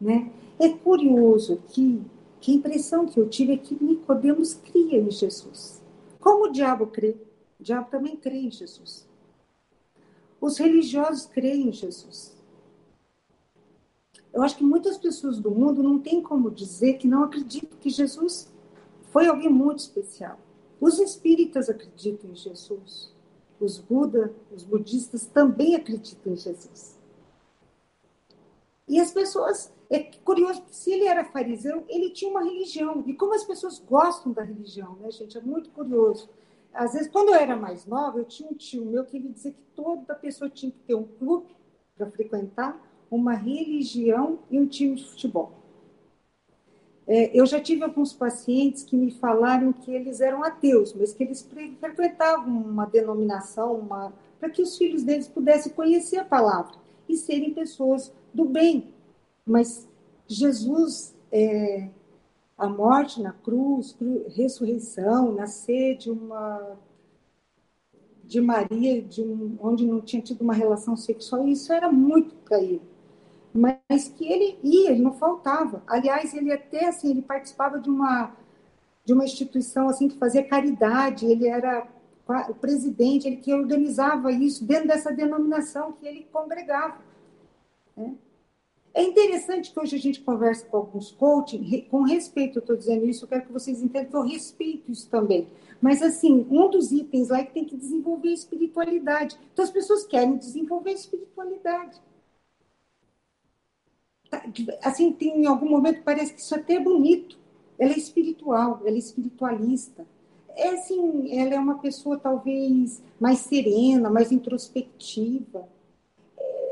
Né? 0.00 0.32
É 0.58 0.70
curioso 0.70 1.62
que, 1.68 2.02
que 2.40 2.50
a 2.50 2.54
impressão 2.54 3.06
que 3.06 3.20
eu 3.20 3.28
tive 3.28 3.52
é 3.52 3.56
que 3.56 3.82
Nicodemos 3.82 4.54
cria 4.54 4.98
em 4.98 5.10
Jesus. 5.10 5.80
Como 6.18 6.46
o 6.46 6.52
diabo 6.52 6.86
crê? 6.86 7.14
O 7.60 7.62
diabo 7.62 7.88
também 7.90 8.16
crê 8.16 8.38
em 8.38 8.50
Jesus. 8.50 9.06
Os 10.40 10.58
religiosos 10.58 11.26
creem 11.26 11.68
em 11.68 11.72
Jesus. 11.72 12.36
Eu 14.32 14.42
acho 14.42 14.56
que 14.56 14.64
muitas 14.64 14.98
pessoas 14.98 15.38
do 15.38 15.50
mundo 15.50 15.82
não 15.82 15.98
têm 15.98 16.22
como 16.22 16.50
dizer 16.50 16.98
que 16.98 17.08
não 17.08 17.24
acreditam 17.24 17.78
que 17.78 17.88
Jesus 17.88 18.52
foi 19.10 19.26
alguém 19.26 19.48
muito 19.48 19.78
especial. 19.78 20.38
Os 20.80 20.98
espíritas 20.98 21.70
acreditam 21.70 22.30
em 22.30 22.36
Jesus. 22.36 23.14
Os 23.58 23.78
Buda, 23.78 24.34
os 24.54 24.62
budistas 24.62 25.24
também 25.24 25.74
acreditam 25.74 26.34
em 26.34 26.36
Jesus. 26.36 26.98
E 28.86 29.00
as 29.00 29.10
pessoas 29.10 29.72
é 29.88 30.00
curioso 30.00 30.62
se 30.70 30.92
ele 30.92 31.06
era 31.06 31.24
fariseu, 31.24 31.84
ele 31.88 32.10
tinha 32.10 32.30
uma 32.30 32.44
religião. 32.44 33.02
E 33.06 33.14
como 33.14 33.34
as 33.34 33.44
pessoas 33.44 33.78
gostam 33.78 34.32
da 34.32 34.42
religião, 34.42 34.96
né, 34.96 35.10
gente? 35.10 35.38
É 35.38 35.40
muito 35.40 35.70
curioso. 35.70 36.28
Às 36.76 36.92
vezes, 36.92 37.08
quando 37.08 37.30
eu 37.30 37.34
era 37.34 37.56
mais 37.56 37.86
nova, 37.86 38.18
eu 38.18 38.24
tinha 38.24 38.48
um 38.48 38.54
tio 38.54 38.84
meu 38.84 39.04
que 39.04 39.16
ele 39.16 39.30
dizia 39.30 39.52
que 39.52 39.62
toda 39.74 40.14
pessoa 40.14 40.50
tinha 40.50 40.70
que 40.70 40.78
ter 40.80 40.94
um 40.94 41.04
clube 41.04 41.56
para 41.96 42.10
frequentar, 42.10 42.78
uma 43.10 43.34
religião 43.34 44.38
e 44.50 44.58
um 44.58 44.66
time 44.66 44.96
de 44.96 45.08
futebol. 45.08 45.52
É, 47.06 47.30
eu 47.38 47.46
já 47.46 47.60
tive 47.60 47.84
alguns 47.84 48.12
pacientes 48.12 48.82
que 48.82 48.96
me 48.96 49.12
falaram 49.12 49.72
que 49.72 49.90
eles 49.90 50.20
eram 50.20 50.42
ateus, 50.42 50.92
mas 50.92 51.12
que 51.12 51.22
eles 51.22 51.48
frequentavam 51.80 52.60
uma 52.60 52.84
denominação, 52.84 53.74
uma, 53.74 54.12
para 54.38 54.50
que 54.50 54.60
os 54.60 54.76
filhos 54.76 55.04
deles 55.04 55.28
pudessem 55.28 55.72
conhecer 55.72 56.18
a 56.18 56.24
palavra 56.24 56.74
e 57.08 57.16
serem 57.16 57.54
pessoas 57.54 58.12
do 58.34 58.44
bem, 58.44 58.92
mas 59.46 59.88
Jesus, 60.26 61.14
é, 61.30 61.88
a 62.56 62.68
morte 62.68 63.20
na 63.20 63.32
cruz, 63.32 63.92
cru, 63.92 64.26
ressurreição, 64.28 65.32
nascer 65.32 65.96
de 65.96 66.10
uma 66.10 66.76
de 68.24 68.40
Maria, 68.40 69.02
de 69.02 69.22
um, 69.22 69.56
onde 69.60 69.86
não 69.86 70.00
tinha 70.00 70.20
tido 70.20 70.40
uma 70.42 70.52
relação 70.52 70.96
sexual, 70.96 71.46
isso 71.46 71.72
era 71.72 71.90
muito 71.92 72.34
para 72.36 72.60
ele. 72.60 72.82
Mas 73.54 74.08
que 74.08 74.26
ele 74.26 74.58
ia, 74.64 74.90
ele 74.90 75.00
não 75.00 75.12
faltava. 75.12 75.82
Aliás, 75.86 76.34
ele 76.34 76.52
até 76.52 76.88
assim, 76.88 77.10
ele 77.10 77.22
participava 77.22 77.78
de 77.78 77.88
uma 77.88 78.32
de 79.04 79.12
uma 79.12 79.24
instituição 79.24 79.88
assim 79.88 80.08
que 80.08 80.18
fazia 80.18 80.42
caridade, 80.42 81.26
ele 81.26 81.46
era 81.46 81.86
o 82.48 82.54
presidente, 82.54 83.28
ele 83.28 83.36
que 83.36 83.54
organizava 83.54 84.32
isso 84.32 84.64
dentro 84.64 84.88
dessa 84.88 85.12
denominação 85.12 85.92
que 85.92 86.04
ele 86.04 86.26
congregava. 86.32 86.98
Né? 87.96 88.16
É 88.96 89.02
interessante 89.02 89.70
que 89.70 89.78
hoje 89.78 89.94
a 89.94 89.98
gente 89.98 90.22
conversa 90.22 90.64
com 90.64 90.78
alguns 90.78 91.12
coaching, 91.12 91.86
com 91.90 92.00
respeito, 92.00 92.56
eu 92.56 92.60
estou 92.60 92.74
dizendo 92.74 93.04
isso, 93.04 93.24
eu 93.24 93.28
quero 93.28 93.44
que 93.44 93.52
vocês 93.52 93.82
entendam 93.82 94.08
que 94.08 94.16
eu 94.16 94.22
respeito 94.22 94.90
isso 94.90 95.06
também. 95.10 95.46
Mas, 95.82 96.00
assim, 96.00 96.46
um 96.50 96.70
dos 96.70 96.92
itens 96.92 97.28
lá 97.28 97.40
é 97.40 97.44
que 97.44 97.52
tem 97.52 97.66
que 97.66 97.76
desenvolver 97.76 98.30
a 98.30 98.32
espiritualidade. 98.32 99.38
Então, 99.52 99.62
as 99.62 99.70
pessoas 99.70 100.06
querem 100.06 100.38
desenvolver 100.38 100.88
a 100.88 100.94
espiritualidade. 100.94 102.00
Tá, 104.30 104.42
assim, 104.82 105.12
tem, 105.12 105.42
em 105.42 105.46
algum 105.46 105.68
momento 105.68 106.02
parece 106.02 106.32
que 106.32 106.40
isso 106.40 106.54
até 106.54 106.76
é 106.76 106.80
bonito. 106.80 107.38
Ela 107.78 107.92
é 107.92 107.98
espiritual, 107.98 108.80
ela 108.80 108.96
é 108.96 108.98
espiritualista. 108.98 110.06
É 110.56 110.70
assim, 110.70 111.38
ela 111.38 111.54
é 111.54 111.58
uma 111.58 111.80
pessoa 111.80 112.18
talvez 112.18 113.02
mais 113.20 113.40
serena, 113.40 114.08
mais 114.08 114.32
introspectiva. 114.32 115.68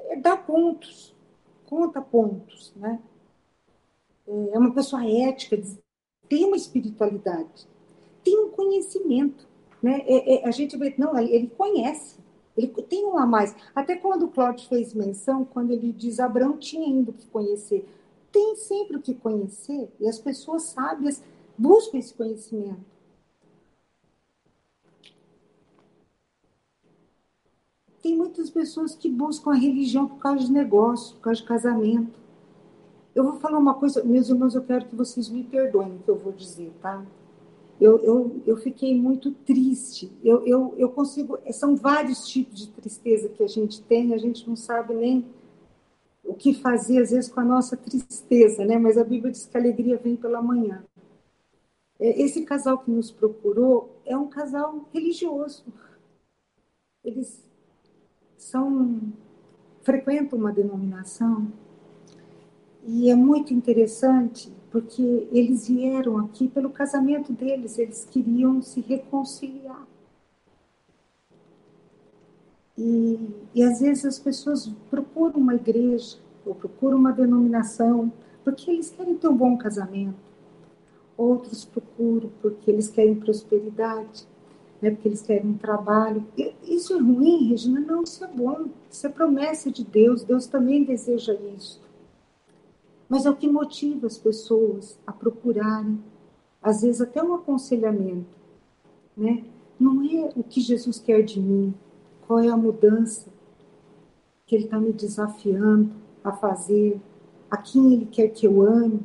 É, 0.09 0.17
dá 0.17 0.39
pontos 0.39 1.14
conta 1.67 2.01
pontos, 2.01 2.73
né? 2.77 3.01
É 4.27 4.59
uma 4.59 4.73
pessoa 4.73 5.05
ética, 5.07 5.61
tem 6.29 6.45
uma 6.45 6.57
espiritualidade, 6.57 7.69
tem 8.23 8.39
um 8.39 8.51
conhecimento, 8.51 9.47
né? 9.83 10.03
É, 10.07 10.37
é, 10.37 10.49
a 10.49 10.51
gente 10.51 10.77
vê, 10.77 10.95
não, 10.97 11.19
ele 11.19 11.49
conhece, 11.49 12.19
ele 12.57 12.69
tem 12.69 13.05
um 13.05 13.19
a 13.19 13.27
mais. 13.27 13.55
Até 13.75 13.97
quando 13.97 14.25
o 14.25 14.31
Cláudio 14.31 14.69
fez 14.69 14.95
menção, 14.95 15.45
quando 15.45 15.73
ele 15.73 15.93
diz 15.93 16.21
Abraão 16.21 16.57
tinha 16.57 16.87
ainda 16.87 17.13
que 17.13 17.27
conhecer, 17.27 17.87
tem 18.33 18.57
sempre 18.57 18.97
o 18.97 19.03
que 19.03 19.15
conhecer 19.15 19.89
e 20.01 20.09
as 20.09 20.19
pessoas 20.19 20.65
sábias 20.65 21.23
buscam 21.57 21.99
esse 21.99 22.15
conhecimento. 22.15 22.94
Tem 28.05 28.15
muitas 28.15 28.51
pessoas 28.51 28.95
que 28.95 29.09
buscam 29.09 29.53
a 29.53 29.55
religião 29.55 30.07
por 30.07 30.19
causa 30.19 30.45
de 30.45 30.53
negócio, 30.53 31.17
por 31.17 31.23
causa 31.23 31.41
de 31.41 31.49
casamento. 31.49 32.13
Eu 33.15 33.25
vou 33.25 33.41
falar 33.41 33.57
uma 33.57 33.73
coisa, 33.73 34.05
meus 34.05 34.29
irmãos, 34.29 34.55
eu 34.55 34.63
quero 34.63 34.85
que 34.85 34.95
vocês 34.95 35.31
me 35.31 35.43
perdoem 35.43 35.97
o 35.97 35.99
que 36.01 36.11
eu 36.11 36.19
vou 36.19 36.31
dizer, 36.31 36.71
tá? 36.83 37.03
Eu, 37.81 37.99
eu, 38.01 38.43
eu 38.47 38.59
fiquei 38.59 38.95
muito 38.95 39.31
triste. 39.33 40.13
Eu, 40.23 40.47
eu, 40.47 40.75
eu 40.77 40.91
consigo. 40.91 41.39
São 41.51 41.75
vários 41.75 42.29
tipos 42.29 42.59
de 42.59 42.69
tristeza 42.73 43.31
que 43.31 43.43
a 43.43 43.49
gente 43.49 43.81
tem, 43.81 44.13
a 44.13 44.19
gente 44.19 44.47
não 44.47 44.55
sabe 44.55 44.93
nem 44.93 45.25
o 46.23 46.35
que 46.35 46.53
fazer, 46.53 47.01
às 47.01 47.11
vezes, 47.11 47.31
com 47.31 47.41
a 47.41 47.45
nossa 47.45 47.75
tristeza, 47.75 48.67
né? 48.67 48.77
Mas 48.77 48.99
a 48.99 49.05
Bíblia 49.05 49.33
diz 49.33 49.47
que 49.47 49.57
a 49.57 49.61
alegria 49.61 49.97
vem 49.97 50.15
pela 50.15 50.43
manhã. 50.43 50.85
É, 51.99 52.21
esse 52.21 52.43
casal 52.43 52.77
que 52.77 52.91
nos 52.91 53.11
procurou 53.11 53.99
é 54.05 54.15
um 54.15 54.29
casal 54.29 54.87
religioso. 54.93 55.65
Eles 57.03 57.43
são 58.45 59.01
frequentam 59.83 60.39
uma 60.39 60.53
denominação 60.53 61.51
e 62.87 63.11
é 63.11 63.15
muito 63.15 63.55
interessante 63.55 64.53
porque 64.71 65.27
eles 65.33 65.69
vieram 65.69 66.19
aqui 66.19 66.49
pelo 66.49 66.69
casamento 66.69 67.33
deles, 67.33 67.79
eles 67.79 68.05
queriam 68.05 68.61
se 68.61 68.81
reconciliar. 68.81 69.87
E, 72.77 73.31
e 73.55 73.63
às 73.63 73.81
vezes 73.81 74.05
as 74.05 74.19
pessoas 74.19 74.71
procuram 74.91 75.41
uma 75.41 75.55
igreja 75.55 76.19
ou 76.45 76.55
procuram 76.55 76.99
uma 76.99 77.13
denominação 77.13 78.13
porque 78.43 78.71
eles 78.71 78.91
querem 78.91 79.17
ter 79.17 79.29
um 79.29 79.37
bom 79.37 79.57
casamento. 79.57 80.19
Outros 81.17 81.65
procuram 81.65 82.31
porque 82.43 82.71
eles 82.71 82.89
querem 82.89 83.15
prosperidade, 83.15 84.27
né, 84.81 84.91
porque 84.91 85.09
eles 85.09 85.23
querem 85.23 85.51
um 85.51 85.59
trabalho. 85.59 86.25
Isso 86.63 86.95
é 86.95 87.01
ruim, 87.01 87.49
Regina? 87.49 87.81
Não, 87.81 88.03
isso 88.03 88.25
é 88.25 88.29
bom. 88.29 88.67
Isso 88.91 89.07
é 89.07 89.11
promessa 89.11 89.71
de 89.71 89.85
Deus. 89.85 90.23
Deus 90.23 90.47
também 90.47 90.85
deseja 90.85 91.35
isso. 91.57 91.81
Mas 93.09 93.27
é 93.27 93.31
o 93.31 93.37
que 93.37 93.49
motiva 93.49 94.07
as 94.07 94.19
pessoas 94.19 94.99
a 95.07 95.13
procurarem, 95.13 96.03
às 96.63 96.83
vezes 96.83 97.01
até 97.01 97.23
um 97.23 97.35
aconselhamento, 97.35 98.37
né? 99.17 99.45
Não 99.79 100.03
é 100.03 100.33
o 100.35 100.43
que 100.43 100.61
Jesus 100.61 100.99
quer 100.99 101.23
de 101.23 101.41
mim, 101.41 101.75
qual 102.27 102.41
é 102.41 102.49
a 102.49 102.57
mudança 102.57 103.29
que 104.47 104.55
Ele 104.55 104.65
está 104.65 104.79
me 104.79 104.93
desafiando 104.93 105.91
a 106.23 106.33
fazer, 106.33 107.01
a 107.51 107.57
quem 107.57 107.93
Ele 107.93 108.07
quer 108.07 108.29
que 108.29 108.47
eu 108.47 108.63
ame, 108.63 109.01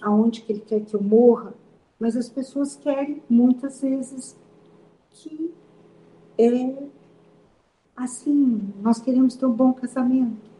aonde 0.00 0.42
que 0.42 0.52
Ele 0.52 0.60
quer 0.60 0.80
que 0.80 0.94
eu 0.94 1.02
morra. 1.02 1.54
Mas 1.98 2.16
as 2.16 2.28
pessoas 2.28 2.76
querem, 2.76 3.22
muitas 3.28 3.80
vezes, 3.80 4.36
que 5.14 5.54
é 6.36 6.88
assim, 7.96 8.72
nós 8.82 9.00
queremos 9.00 9.36
ter 9.36 9.46
um 9.46 9.52
bom 9.52 9.72
casamento. 9.72 10.50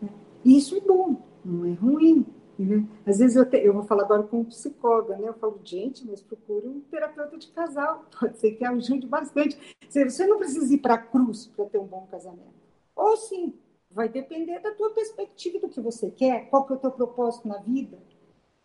Né? 0.00 0.08
E 0.44 0.58
isso 0.58 0.76
é 0.76 0.80
bom, 0.80 1.16
não 1.44 1.64
é 1.64 1.72
ruim. 1.72 2.26
Né? 2.58 2.86
Às 3.06 3.18
vezes 3.18 3.36
eu, 3.36 3.48
te, 3.48 3.56
eu 3.56 3.72
vou 3.72 3.84
falar 3.84 4.02
agora 4.02 4.24
com 4.24 4.40
um 4.40 4.44
psicóloga, 4.44 5.16
né? 5.16 5.28
Eu 5.28 5.34
falo, 5.34 5.58
gente, 5.64 6.06
mas 6.06 6.20
procure 6.20 6.68
um 6.68 6.80
terapeuta 6.80 7.38
de 7.38 7.48
casal. 7.48 8.04
Pode 8.18 8.38
ser 8.38 8.52
que 8.52 8.64
ajude 8.64 9.06
bastante. 9.06 9.58
Você 9.88 10.26
não 10.26 10.38
precisa 10.38 10.72
ir 10.74 10.78
para 10.78 10.94
a 10.94 10.98
cruz 10.98 11.46
para 11.46 11.64
ter 11.66 11.78
um 11.78 11.86
bom 11.86 12.06
casamento. 12.10 12.52
Ou 12.94 13.16
sim, 13.16 13.54
vai 13.90 14.08
depender 14.08 14.58
da 14.60 14.72
tua 14.72 14.90
perspectiva 14.90 15.58
do 15.58 15.68
que 15.68 15.80
você 15.80 16.10
quer, 16.10 16.48
qual 16.50 16.66
que 16.66 16.72
é 16.72 16.76
o 16.76 16.78
teu 16.78 16.90
propósito 16.90 17.48
na 17.48 17.58
vida. 17.58 17.98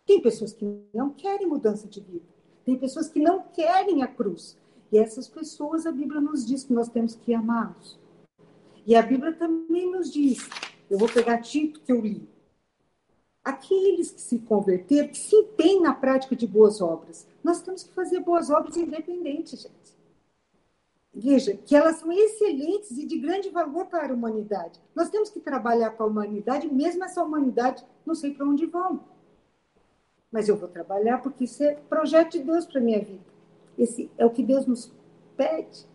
Tem 0.04 0.20
pessoas 0.20 0.52
que 0.52 0.64
não 0.92 1.10
querem 1.10 1.46
mudança 1.46 1.86
de 1.86 2.00
vida. 2.00 2.24
Tem 2.64 2.78
pessoas 2.78 3.08
que 3.08 3.20
não 3.20 3.42
querem 3.42 4.02
a 4.02 4.06
cruz. 4.06 4.56
E 4.90 4.98
essas 4.98 5.28
pessoas, 5.28 5.86
a 5.86 5.92
Bíblia 5.92 6.20
nos 6.20 6.46
diz 6.46 6.64
que 6.64 6.72
nós 6.72 6.88
temos 6.88 7.14
que 7.14 7.34
amá-los. 7.34 7.98
E 8.86 8.96
a 8.96 9.02
Bíblia 9.02 9.32
também 9.32 9.90
nos 9.90 10.10
diz, 10.10 10.48
eu 10.88 10.98
vou 10.98 11.08
pegar 11.08 11.42
Tito 11.42 11.80
que 11.80 11.92
eu 11.92 12.00
li, 12.00 12.26
aqueles 13.44 14.10
que 14.10 14.20
se 14.20 14.38
converteram, 14.40 15.08
que 15.08 15.18
se 15.18 15.36
empenham 15.36 15.82
na 15.82 15.94
prática 15.94 16.34
de 16.34 16.46
boas 16.46 16.80
obras. 16.80 17.26
Nós 17.42 17.60
temos 17.60 17.82
que 17.82 17.92
fazer 17.92 18.20
boas 18.20 18.50
obras 18.50 18.76
independentes, 18.76 19.62
gente. 19.62 19.98
Veja, 21.14 21.56
que 21.56 21.74
elas 21.74 21.96
são 21.96 22.12
excelentes 22.12 22.92
e 22.92 23.04
de 23.04 23.18
grande 23.18 23.48
valor 23.48 23.86
para 23.86 24.12
a 24.12 24.14
humanidade. 24.14 24.80
Nós 24.94 25.08
temos 25.08 25.30
que 25.30 25.40
trabalhar 25.40 25.90
com 25.90 26.04
a 26.04 26.06
humanidade, 26.06 26.72
mesmo 26.72 27.02
essa 27.04 27.22
humanidade 27.22 27.84
não 28.06 28.14
sei 28.14 28.32
para 28.32 28.46
onde 28.46 28.66
vão. 28.66 29.00
Mas 30.30 30.48
eu 30.48 30.56
vou 30.56 30.68
trabalhar 30.68 31.18
porque 31.18 31.44
isso 31.44 31.62
é 31.62 31.74
projeto 31.74 32.32
de 32.32 32.40
Deus 32.40 32.66
para 32.66 32.80
a 32.80 32.84
minha 32.84 33.00
vida. 33.00 33.37
Esse 33.78 34.10
é 34.18 34.26
o 34.26 34.30
que 34.30 34.42
Deus 34.42 34.66
nos 34.66 34.92
pede. 35.36 35.86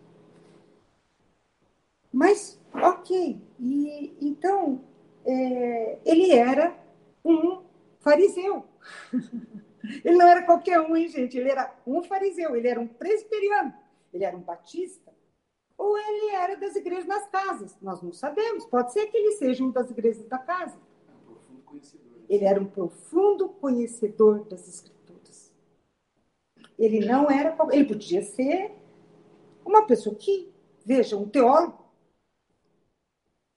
Mas, 2.10 2.58
ok. 2.72 3.38
E, 3.60 4.16
então, 4.20 4.80
é, 5.26 5.98
ele 6.04 6.32
era 6.32 6.74
um 7.24 7.62
fariseu. 8.00 8.64
ele 10.04 10.16
não 10.16 10.26
era 10.26 10.42
qualquer 10.42 10.80
um, 10.80 10.96
hein, 10.96 11.08
gente? 11.08 11.36
Ele 11.36 11.50
era 11.50 11.74
um 11.86 12.02
fariseu, 12.02 12.56
ele 12.56 12.68
era 12.68 12.80
um 12.80 12.86
presbiteriano, 12.86 13.74
ele 14.12 14.24
era 14.24 14.36
um 14.36 14.40
batista, 14.40 15.12
ou 15.76 15.98
ele 15.98 16.30
era 16.34 16.56
das 16.56 16.74
igrejas 16.76 17.06
das 17.06 17.28
casas. 17.28 17.76
Nós 17.82 18.00
não 18.00 18.12
sabemos. 18.12 18.64
Pode 18.66 18.92
ser 18.92 19.06
que 19.08 19.16
ele 19.16 19.32
seja 19.32 19.62
um 19.62 19.70
das 19.70 19.90
igrejas 19.90 20.24
da 20.26 20.38
casa. 20.38 20.78
Ele 22.28 22.44
era 22.44 22.60
um 22.60 22.64
profundo 22.64 23.48
conhecedor 23.48 24.44
das 24.44 24.66
escrituras. 24.68 24.93
Ele 26.78 27.04
não 27.04 27.30
era. 27.30 27.56
Ele 27.72 27.84
podia 27.84 28.22
ser 28.22 28.72
uma 29.64 29.86
pessoa 29.86 30.14
que, 30.14 30.52
veja, 30.84 31.16
um 31.16 31.28
teólogo. 31.28 31.84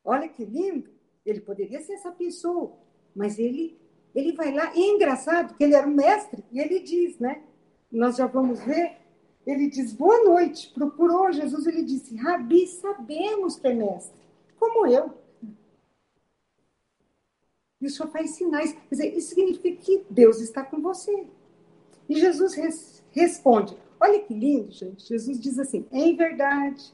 Olha 0.03 0.29
que 0.29 0.45
lindo. 0.45 0.89
Ele 1.25 1.41
poderia 1.41 1.81
ser 1.81 1.93
essa 1.93 2.11
pessoa. 2.11 2.73
Mas 3.15 3.39
ele, 3.39 3.77
ele 4.13 4.31
vai 4.33 4.53
lá, 4.53 4.71
e 4.75 4.83
é 4.83 4.87
engraçado 4.93 5.55
que 5.55 5.63
ele 5.63 5.75
era 5.75 5.87
um 5.87 5.93
mestre, 5.93 6.43
e 6.51 6.59
ele 6.59 6.79
diz, 6.79 7.17
né? 7.17 7.43
Nós 7.91 8.15
já 8.15 8.27
vamos 8.27 8.59
ver, 8.63 8.97
ele 9.45 9.69
diz, 9.69 9.91
boa 9.91 10.23
noite, 10.23 10.71
procurou 10.73 11.31
Jesus, 11.31 11.65
ele 11.65 11.83
disse, 11.83 12.15
Rabi, 12.15 12.67
sabemos 12.67 13.57
que 13.57 13.67
é 13.67 13.73
mestre, 13.73 14.21
como 14.59 14.85
eu. 14.85 15.11
E 17.81 17.87
o 17.87 17.89
senhor 17.89 18.09
faz 18.09 18.31
sinais. 18.31 18.73
Quer 18.73 18.89
dizer, 18.89 19.17
isso 19.17 19.29
significa 19.29 19.81
que 19.81 20.05
Deus 20.09 20.41
está 20.41 20.63
com 20.63 20.81
você. 20.81 21.27
E 22.09 22.19
Jesus 22.19 22.55
responde, 23.19 23.77
olha 23.99 24.19
que 24.21 24.33
lindo, 24.33 24.71
gente. 24.71 25.07
Jesus 25.07 25.39
diz 25.39 25.59
assim, 25.59 25.85
em 25.91 26.15
verdade, 26.15 26.93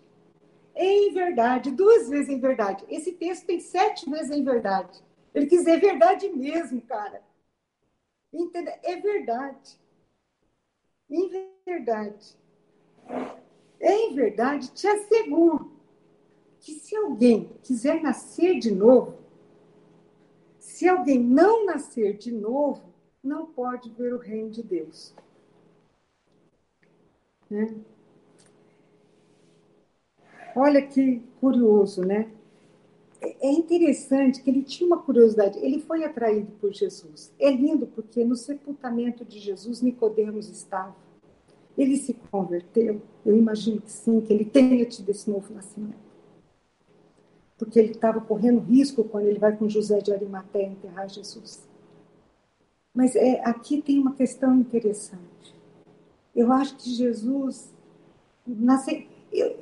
em 0.75 1.13
verdade, 1.13 1.71
duas 1.71 2.09
vezes 2.09 2.29
em 2.29 2.39
verdade. 2.39 2.83
Esse 2.89 3.11
texto 3.13 3.45
tem 3.45 3.59
sete 3.59 4.09
vezes 4.09 4.31
em 4.31 4.43
verdade. 4.43 5.03
Ele 5.33 5.45
quis 5.45 5.59
dizer, 5.59 5.79
verdade 5.79 6.29
mesmo, 6.29 6.81
cara. 6.81 7.21
Entendeu? 8.31 8.73
É 8.83 8.95
verdade. 8.95 9.79
Em 11.09 11.29
verdade. 11.65 12.37
Em 13.79 14.15
verdade, 14.15 14.71
te 14.71 14.87
asseguro 14.87 15.71
que 16.59 16.73
se 16.73 16.95
alguém 16.95 17.51
quiser 17.61 18.01
nascer 18.01 18.57
de 18.57 18.71
novo, 18.71 19.17
se 20.57 20.87
alguém 20.87 21.19
não 21.19 21.65
nascer 21.65 22.17
de 22.17 22.31
novo, 22.31 22.81
não 23.21 23.45
pode 23.45 23.89
ver 23.89 24.13
o 24.13 24.17
reino 24.17 24.49
de 24.49 24.63
Deus. 24.63 25.13
Né? 27.53 27.75
Olha 30.55 30.81
que 30.81 31.21
curioso, 31.39 32.01
né? 32.01 32.31
é 33.41 33.51
interessante 33.51 34.41
que 34.41 34.49
ele 34.49 34.63
tinha 34.63 34.87
uma 34.87 35.01
curiosidade, 35.01 35.57
ele 35.59 35.79
foi 35.79 36.03
atraído 36.03 36.51
por 36.59 36.73
Jesus. 36.73 37.31
É 37.39 37.49
lindo 37.49 37.87
porque 37.87 38.23
no 38.23 38.35
sepultamento 38.35 39.23
de 39.23 39.39
Jesus 39.39 39.81
Nicodemos 39.81 40.49
estava. 40.49 40.95
Ele 41.77 41.97
se 41.97 42.13
converteu, 42.31 43.01
eu 43.25 43.35
imagino 43.35 43.81
que 43.81 43.91
sim, 43.91 44.21
que 44.21 44.31
ele 44.31 44.45
tenha 44.45 44.85
tido 44.85 45.09
esse 45.09 45.29
novo 45.29 45.53
nascimento. 45.53 46.03
Porque 47.57 47.79
ele 47.79 47.91
estava 47.91 48.19
correndo 48.19 48.59
risco 48.59 49.03
quando 49.03 49.25
ele 49.25 49.39
vai 49.39 49.55
com 49.55 49.69
José 49.69 49.99
de 49.99 50.11
Arimaté 50.11 50.63
enterrar 50.63 51.07
Jesus. 51.07 51.67
Mas 52.93 53.15
é, 53.15 53.41
aqui 53.43 53.81
tem 53.81 53.97
uma 53.99 54.13
questão 54.13 54.55
interessante. 54.59 55.55
Eu 56.35 56.51
acho 56.51 56.75
que 56.75 56.89
Jesus 56.89 57.73
nasce, 58.45 59.07
eu, 59.31 59.55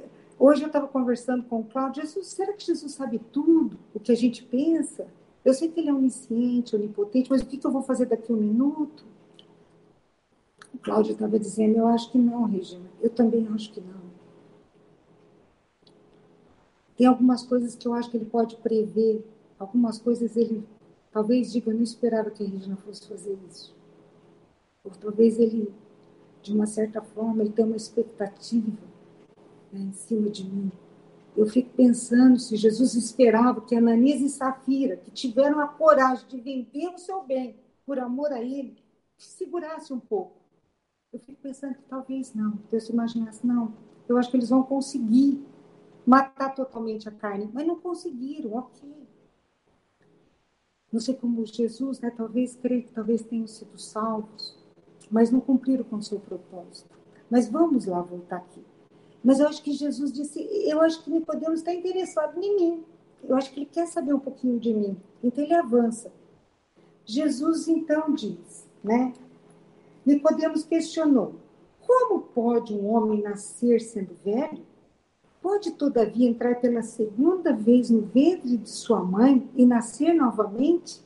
Hoje 0.44 0.64
eu 0.64 0.68
estava 0.68 0.88
conversando 0.88 1.44
com 1.44 1.60
o 1.60 1.64
Cláudio, 1.64 2.02
Jesus, 2.02 2.30
será 2.30 2.52
que 2.54 2.66
Jesus 2.66 2.94
sabe 2.94 3.20
tudo 3.32 3.78
o 3.94 4.00
que 4.00 4.12
a 4.12 4.16
gente 4.16 4.44
pensa? 4.44 5.08
Eu 5.46 5.54
sei 5.54 5.70
que 5.70 5.80
ele 5.80 5.90
é 5.90 5.94
onisciente, 5.94 6.76
onipotente, 6.76 7.30
mas 7.30 7.44
o 7.44 7.46
que, 7.46 7.58
que 7.58 7.68
eu 7.68 7.72
vou 7.72 7.84
fazer 7.84 8.08
daqui 8.08 8.32
a 8.32 8.36
um 8.36 8.40
minuto? 8.40 9.06
O 10.74 10.80
Cláudio 10.80 11.14
estava 11.14 11.38
dizendo, 11.38 11.78
eu 11.78 11.86
acho 11.86 12.12
que 12.12 12.18
não, 12.18 12.46
Regina. 12.46 12.90
Eu 13.00 13.12
também 13.12 13.48
acho 13.54 13.72
que 13.72 13.82
não. 13.82 14.02
Tem 16.98 17.06
algumas 17.06 17.44
coisas 17.44 17.76
que 17.76 17.88
eu 17.88 17.94
acho 17.94 18.10
que 18.10 18.18
ele 18.18 18.26
pode 18.26 18.56
prever, 18.56 19.24
algumas 19.60 20.00
coisas 20.00 20.36
ele 20.36 20.64
talvez 21.12 21.52
diga, 21.52 21.70
eu 21.70 21.76
não 21.76 21.84
esperava 21.84 22.32
que 22.32 22.44
a 22.44 22.48
Regina 22.48 22.78
fosse 22.78 23.08
fazer 23.08 23.38
isso. 23.48 23.76
Ou 24.84 24.90
talvez 24.90 25.38
ele, 25.38 25.72
de 26.42 26.54
uma 26.54 26.66
certa 26.66 27.02
forma, 27.02 27.44
ele 27.44 27.52
tenha 27.52 27.68
uma 27.68 27.78
expectativa 27.78 28.78
né, 29.72 29.80
em 29.80 29.94
cima 29.94 30.30
de 30.30 30.44
mim. 30.44 30.72
Eu 31.36 31.46
fico 31.46 31.70
pensando 31.76 32.38
se 32.40 32.56
Jesus 32.56 32.94
esperava 32.94 33.62
que 33.62 33.76
Ananias 33.76 34.22
e 34.22 34.30
Safira, 34.30 34.98
que 34.98 35.12
tiveram 35.12 35.60
a 35.60 35.68
coragem 35.68 36.28
de 36.28 36.40
vender 36.40 36.88
o 36.90 36.98
seu 36.98 37.24
bem 37.24 37.56
por 37.86 38.00
amor 38.00 38.32
a 38.32 38.42
ele, 38.42 38.78
segurasse 39.18 39.94
um 39.94 40.00
pouco. 40.00 40.42
Eu 41.14 41.20
fico 41.20 41.42
pensando 41.42 41.76
que 41.76 41.84
talvez 41.84 42.34
não. 42.34 42.58
Deus 42.70 42.90
imaginasse, 42.90 43.46
não, 43.46 43.74
eu 44.08 44.18
acho 44.18 44.30
que 44.30 44.38
eles 44.38 44.50
vão 44.50 44.64
conseguir 44.64 45.42
matar 46.06 46.54
totalmente 46.54 47.08
a 47.08 47.12
carne, 47.12 47.50
mas 47.54 47.66
não 47.66 47.80
conseguiram, 47.80 48.54
ok. 48.54 48.90
Não 50.92 51.00
sei 51.00 51.16
como 51.16 51.46
Jesus, 51.46 52.00
né, 52.02 52.12
talvez 52.12 52.56
creio 52.56 52.84
que 52.84 52.92
talvez 52.92 53.22
tenham 53.22 53.48
sido 53.48 53.78
salvos, 53.78 54.61
mas 55.12 55.30
não 55.30 55.40
cumpriram 55.40 55.84
com 55.84 55.98
o 55.98 56.04
seu 56.04 56.20
propósito. 56.20 56.90
Mas 57.30 57.50
vamos 57.50 57.86
lá 57.86 58.02
voltar 58.02 58.38
aqui. 58.38 58.62
Mas 59.24 59.40
eu 59.40 59.48
acho 59.48 59.62
que 59.62 59.72
Jesus 59.72 60.12
disse, 60.12 60.40
eu 60.68 60.82
acho 60.82 61.04
que 61.04 61.12
Nicodemos 61.12 61.60
está 61.60 61.74
interessado 61.74 62.42
em 62.42 62.56
mim. 62.56 62.84
Eu 63.24 63.36
acho 63.36 63.52
que 63.52 63.60
ele 63.60 63.70
quer 63.72 63.86
saber 63.88 64.14
um 64.14 64.20
pouquinho 64.20 64.60
de 64.60 64.74
mim. 64.74 64.98
Então 65.24 65.44
ele 65.44 65.54
avança. 65.54 66.12
Jesus 67.06 67.68
então 67.68 68.14
diz, 68.14 68.68
né? 68.84 69.14
Nicodemos 70.06 70.64
questionou: 70.64 71.36
Como 71.86 72.22
pode 72.22 72.74
um 72.74 72.88
homem 72.88 73.22
nascer 73.22 73.82
sendo 73.82 74.16
velho? 74.24 74.64
Pode 75.42 75.72
todavia 75.72 76.30
entrar 76.30 76.60
pela 76.60 76.82
segunda 76.82 77.54
vez 77.54 77.90
no 77.90 78.02
ventre 78.02 78.58
de 78.58 78.70
sua 78.70 79.04
mãe 79.04 79.48
e 79.56 79.66
nascer 79.66 80.14
novamente? 80.14 81.02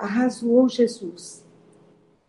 Arrazoou 0.00 0.66
Jesus. 0.66 1.44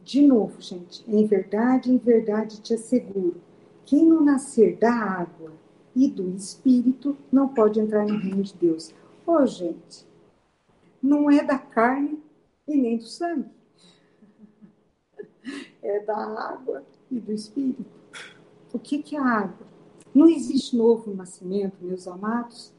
De 0.01 0.21
novo, 0.27 0.61
gente, 0.61 1.05
em 1.07 1.25
verdade, 1.25 1.89
em 1.89 1.97
verdade 1.97 2.59
te 2.59 2.73
asseguro: 2.73 3.39
quem 3.85 4.05
não 4.05 4.21
nascer 4.21 4.75
da 4.75 4.93
água 4.93 5.53
e 5.95 6.09
do 6.09 6.29
espírito 6.35 7.17
não 7.31 7.47
pode 7.47 7.79
entrar 7.79 8.05
no 8.05 8.17
reino 8.17 8.43
de 8.43 8.53
Deus. 8.55 8.93
Ô, 9.25 9.33
oh, 9.33 9.45
gente, 9.45 10.05
não 11.01 11.31
é 11.31 11.45
da 11.45 11.57
carne 11.57 12.21
e 12.67 12.75
nem 12.75 12.97
do 12.97 13.05
sangue, 13.05 13.49
é 15.81 15.99
da 16.01 16.17
água 16.17 16.83
e 17.09 17.21
do 17.21 17.31
espírito. 17.31 17.85
O 18.73 18.79
que, 18.79 19.01
que 19.01 19.15
é 19.15 19.19
a 19.19 19.25
água? 19.25 19.65
Não 20.13 20.27
existe 20.27 20.75
novo 20.75 21.13
nascimento, 21.13 21.77
meus 21.81 22.05
amados. 22.05 22.73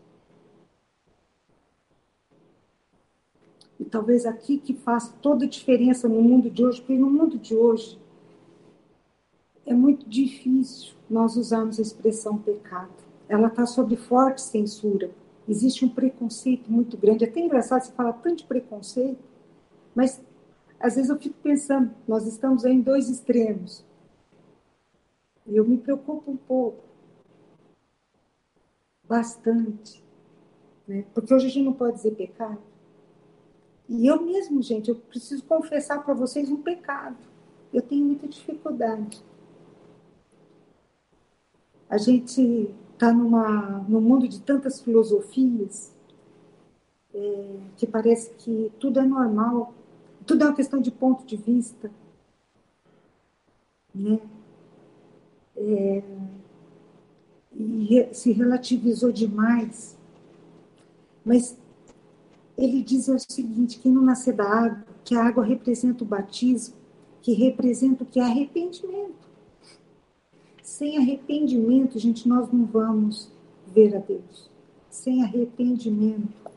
E 3.83 3.85
talvez 3.85 4.25
aqui 4.25 4.59
que 4.59 4.75
faça 4.75 5.13
toda 5.21 5.45
a 5.45 5.49
diferença 5.49 6.09
no 6.09 6.23
mundo 6.23 6.49
de 6.49 6.65
hoje, 6.65 6.81
porque 6.81 6.97
no 6.97 7.11
mundo 7.11 7.37
de 7.37 7.57
hoje 7.57 7.99
é 9.67 9.75
muito 9.75 10.09
difícil 10.09 10.95
nós 11.11 11.37
usarmos 11.37 11.81
a 11.81 11.83
expressão 11.83 12.39
pecado. 12.39 12.93
Ela 13.29 13.49
está 13.49 13.67
sob 13.67 13.97
forte 13.97 14.41
censura. 14.41 15.11
Existe 15.49 15.85
um 15.85 15.89
preconceito 15.89 16.71
muito 16.71 16.97
grande. 16.97 17.25
É 17.25 17.29
até 17.29 17.41
engraçado 17.41 17.83
você 17.83 17.91
falar 17.91 18.13
tanto 18.13 18.37
de 18.37 18.45
preconceito, 18.45 19.19
mas 19.97 20.23
às 20.79 20.95
vezes 20.95 21.11
eu 21.11 21.19
fico 21.19 21.35
pensando, 21.43 21.91
nós 22.07 22.25
estamos 22.25 22.65
aí 22.65 22.75
em 22.75 22.81
dois 22.81 23.11
extremos. 23.11 23.85
E 25.45 25.57
eu 25.57 25.65
me 25.65 25.77
preocupo 25.77 26.31
um 26.31 26.37
pouco. 26.37 26.85
Bastante. 29.09 30.01
Né? 30.87 31.05
Porque 31.13 31.35
hoje 31.35 31.47
a 31.47 31.51
gente 31.51 31.65
não 31.65 31.73
pode 31.73 31.97
dizer 31.97 32.13
pecado. 32.13 32.72
E 33.93 34.07
eu 34.07 34.23
mesmo, 34.23 34.63
gente, 34.63 34.89
eu 34.89 34.97
preciso 34.97 35.45
confessar 35.45 36.03
para 36.03 36.15
vocês 36.15 36.51
um 36.51 36.57
pecado. 36.57 37.19
Eu 37.71 37.83
tenho 37.83 38.07
muita 38.07 38.27
dificuldade. 38.27 39.23
A 41.91 41.99
gente 41.99 42.75
está 42.95 43.13
num 43.13 44.01
mundo 44.01 44.27
de 44.27 44.41
tantas 44.41 44.81
filosofias 44.81 45.93
é, 47.13 47.59
que 47.77 47.87
parece 47.87 48.31
que 48.39 48.73
tudo 48.81 48.99
é 48.99 49.05
normal, 49.05 49.75
tudo 50.27 50.45
é 50.45 50.47
uma 50.47 50.57
questão 50.57 50.81
de 50.81 50.91
ponto 50.91 51.27
de 51.27 51.37
vista. 51.37 51.91
Né? 53.95 54.19
É, 55.55 56.03
e 57.55 58.09
se 58.15 58.33
relativizou 58.33 59.13
demais. 59.13 59.99
Mas 61.23 61.59
ele 62.57 62.83
diz 62.83 63.09
o 63.09 63.19
seguinte: 63.19 63.79
que 63.79 63.89
não 63.89 64.03
nascer 64.03 64.35
da 64.35 64.45
água, 64.45 64.85
que 65.05 65.15
a 65.15 65.25
água 65.25 65.45
representa 65.45 66.05
o 66.05 66.07
batismo, 66.07 66.75
que 67.21 67.33
representa 67.33 68.05
o 68.05 68.07
que 68.07 68.21
arrependimento. 68.21 69.31
Sem 70.63 70.99
arrependimento, 70.99 71.99
gente, 71.99 72.29
nós 72.29 72.51
não 72.53 72.65
vamos 72.65 73.31
ver 73.67 73.97
a 73.97 73.99
Deus. 73.99 74.51
Sem 74.89 75.23
arrependimento, 75.23 76.51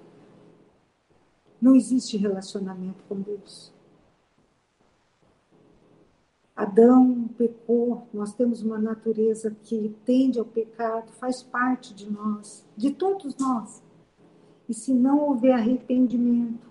não 1.61 1.75
existe 1.75 2.17
relacionamento 2.17 3.03
com 3.07 3.19
Deus. 3.19 3.73
Adão 6.55 7.27
pecou, 7.37 8.07
nós 8.13 8.33
temos 8.33 8.61
uma 8.61 8.79
natureza 8.79 9.55
que 9.63 9.93
tende 10.05 10.39
ao 10.39 10.45
pecado, 10.45 11.11
faz 11.13 11.43
parte 11.43 11.93
de 11.93 12.09
nós, 12.09 12.65
de 12.77 12.91
todos 12.91 13.35
nós. 13.35 13.83
E 14.67 14.73
se 14.73 14.93
não 14.93 15.19
houver 15.29 15.53
arrependimento, 15.53 16.67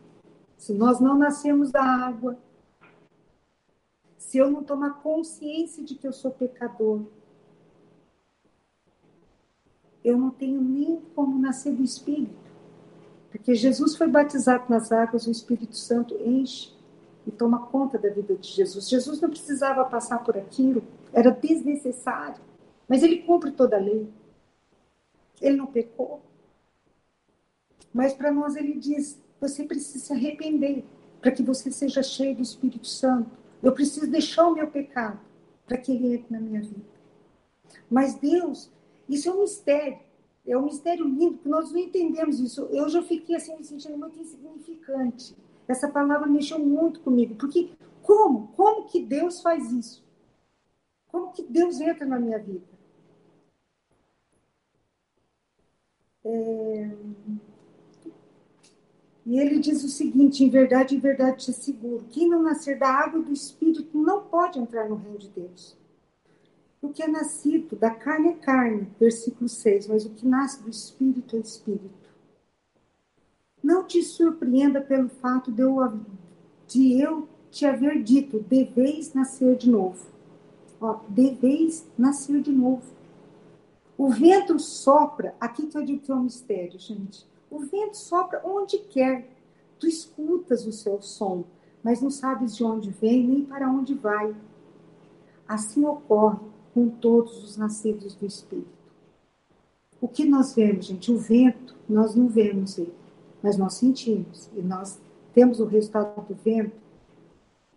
se 0.56 0.72
nós 0.72 1.00
não 1.00 1.16
nascemos 1.16 1.70
da 1.70 1.82
água, 1.82 2.38
se 4.16 4.38
eu 4.38 4.50
não 4.50 4.64
tomar 4.64 5.02
consciência 5.02 5.84
de 5.84 5.94
que 5.94 6.06
eu 6.06 6.12
sou 6.12 6.30
pecador, 6.30 7.02
eu 10.02 10.18
não 10.18 10.30
tenho 10.30 10.60
nem 10.60 11.00
como 11.14 11.38
nascer 11.38 11.72
do 11.72 11.82
Espírito. 11.82 12.44
Porque 13.30 13.54
Jesus 13.54 13.96
foi 13.96 14.06
batizado 14.06 14.64
nas 14.68 14.92
águas, 14.92 15.26
o 15.26 15.30
Espírito 15.30 15.76
Santo 15.76 16.14
enche 16.20 16.72
e 17.26 17.30
toma 17.30 17.66
conta 17.66 17.98
da 17.98 18.08
vida 18.08 18.34
de 18.36 18.48
Jesus. 18.48 18.88
Jesus 18.88 19.20
não 19.20 19.30
precisava 19.30 19.84
passar 19.84 20.22
por 20.22 20.36
aquilo, 20.36 20.82
era 21.12 21.30
desnecessário. 21.30 22.40
Mas 22.88 23.02
ele 23.02 23.22
cumpre 23.22 23.50
toda 23.50 23.76
a 23.76 23.80
lei. 23.80 24.08
Ele 25.40 25.56
não 25.56 25.66
pecou. 25.66 26.20
Mas 27.94 28.12
para 28.12 28.32
nós 28.32 28.56
ele 28.56 28.74
diz: 28.74 29.18
você 29.40 29.62
precisa 29.62 30.04
se 30.04 30.12
arrepender 30.12 30.84
para 31.20 31.30
que 31.30 31.42
você 31.42 31.70
seja 31.70 32.02
cheio 32.02 32.34
do 32.34 32.42
Espírito 32.42 32.86
Santo. 32.88 33.30
Eu 33.62 33.72
preciso 33.72 34.10
deixar 34.10 34.48
o 34.48 34.54
meu 34.54 34.66
pecado 34.66 35.20
para 35.64 35.78
que 35.78 35.92
ele 35.92 36.14
entre 36.14 36.32
na 36.32 36.40
minha 36.40 36.60
vida. 36.60 36.84
Mas 37.88 38.14
Deus, 38.16 38.70
isso 39.08 39.30
é 39.30 39.32
um 39.32 39.40
mistério. 39.42 39.98
É 40.46 40.58
um 40.58 40.66
mistério 40.66 41.06
lindo, 41.06 41.38
que 41.38 41.48
nós 41.48 41.72
não 41.72 41.78
entendemos 41.78 42.38
isso. 42.38 42.62
Eu 42.70 42.86
já 42.90 43.02
fiquei 43.02 43.36
assim 43.36 43.56
me 43.56 43.64
sentindo 43.64 43.96
muito 43.96 44.18
insignificante. 44.18 45.34
Essa 45.66 45.88
palavra 45.88 46.26
mexeu 46.26 46.58
muito 46.58 47.00
comigo, 47.00 47.34
porque 47.36 47.70
como? 48.02 48.48
Como 48.48 48.84
que 48.86 49.00
Deus 49.00 49.40
faz 49.40 49.72
isso? 49.72 50.04
Como 51.08 51.32
que 51.32 51.42
Deus 51.42 51.80
entra 51.80 52.04
na 52.04 52.18
minha 52.18 52.38
vida? 52.38 52.66
É... 56.24 56.90
E 59.26 59.38
ele 59.38 59.58
diz 59.58 59.82
o 59.82 59.88
seguinte: 59.88 60.44
em 60.44 60.50
verdade, 60.50 60.94
em 60.94 61.00
verdade 61.00 61.44
te 61.44 61.50
asseguro, 61.50 62.04
quem 62.10 62.28
não 62.28 62.42
nascer 62.42 62.78
da 62.78 62.88
água 62.88 63.20
do 63.20 63.32
Espírito 63.32 63.96
não 63.96 64.22
pode 64.22 64.58
entrar 64.58 64.88
no 64.88 64.96
reino 64.96 65.18
de 65.18 65.28
Deus. 65.30 65.76
O 66.82 66.90
que 66.90 67.02
é 67.02 67.08
nascido 67.08 67.76
da 67.76 67.90
carne 67.90 68.28
é 68.28 68.34
carne, 68.34 68.86
versículo 69.00 69.48
6, 69.48 69.86
mas 69.86 70.04
o 70.04 70.10
que 70.10 70.26
nasce 70.26 70.62
do 70.62 70.68
Espírito 70.68 71.34
é 71.34 71.38
Espírito. 71.38 72.04
Não 73.62 73.84
te 73.84 74.02
surpreenda 74.02 74.82
pelo 74.82 75.08
fato 75.08 75.50
de 75.50 75.62
eu, 75.62 76.00
de 76.68 77.00
eu 77.00 77.26
te 77.50 77.64
haver 77.64 78.02
dito, 78.02 78.40
deveis 78.40 79.14
nascer 79.14 79.56
de 79.56 79.70
novo. 79.70 80.06
Ó, 80.78 81.00
deveis 81.08 81.86
nascer 81.96 82.42
de 82.42 82.52
novo. 82.52 82.82
O 83.96 84.10
vento 84.10 84.58
sopra, 84.58 85.34
aqui 85.40 85.66
que 85.66 85.78
eu 85.78 85.84
digo 85.84 86.02
que 86.02 86.12
é 86.12 86.14
um 86.14 86.24
mistério, 86.24 86.78
gente. 86.78 87.26
O 87.54 87.60
vento 87.60 87.96
sopra 87.96 88.42
onde 88.44 88.78
quer. 88.78 89.28
Tu 89.78 89.86
escutas 89.86 90.66
o 90.66 90.72
seu 90.72 91.00
som, 91.00 91.44
mas 91.84 92.02
não 92.02 92.10
sabes 92.10 92.56
de 92.56 92.64
onde 92.64 92.90
vem 92.90 93.24
nem 93.24 93.44
para 93.44 93.70
onde 93.70 93.94
vai. 93.94 94.34
Assim 95.46 95.84
ocorre 95.84 96.40
com 96.72 96.88
todos 96.88 97.44
os 97.44 97.56
nascidos 97.56 98.16
do 98.16 98.26
Espírito. 98.26 98.66
O 100.00 100.08
que 100.08 100.24
nós 100.24 100.52
vemos, 100.52 100.86
gente? 100.86 101.12
O 101.12 101.16
vento, 101.16 101.76
nós 101.88 102.16
não 102.16 102.26
vemos 102.26 102.76
ele, 102.76 102.92
mas 103.40 103.56
nós 103.56 103.74
sentimos. 103.74 104.50
E 104.56 104.60
nós 104.60 105.00
temos 105.32 105.60
o 105.60 105.64
resultado 105.64 106.26
do 106.26 106.34
vento. 106.34 106.76